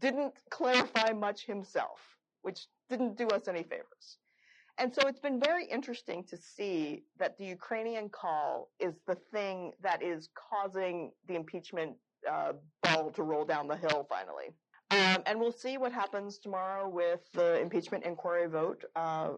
[0.00, 2.00] didn't clarify much himself,
[2.42, 4.18] which didn't do us any favors.
[4.76, 9.72] And so it's been very interesting to see that the Ukrainian call is the thing
[9.82, 11.96] that is causing the impeachment
[12.30, 12.52] uh,
[12.82, 14.54] ball to roll down the hill finally.
[14.90, 19.30] Um, and we'll see what happens tomorrow with the impeachment inquiry vote uh,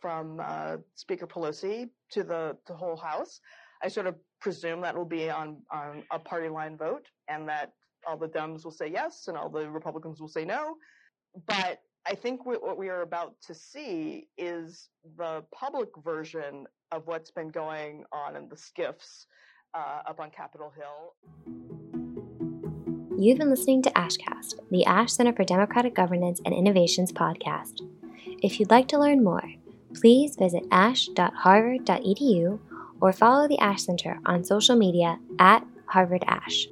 [0.00, 3.40] from uh, Speaker Pelosi to the, the whole House.
[3.82, 7.72] I sort of presume that will be on, on a party line vote and that
[8.06, 10.76] all the Dems will say yes and all the Republicans will say no.
[11.46, 17.30] But I think what we are about to see is the public version of what's
[17.30, 19.26] been going on in the SCIFs
[19.74, 21.14] uh, up on Capitol Hill.
[23.18, 27.80] You've been listening to ASHcast, the ASH Center for Democratic Governance and Innovations podcast.
[28.42, 29.54] If you'd like to learn more,
[29.94, 32.58] please visit ash.harvard.edu
[33.00, 36.68] or follow the ASH Center on social media at Harvard Ash.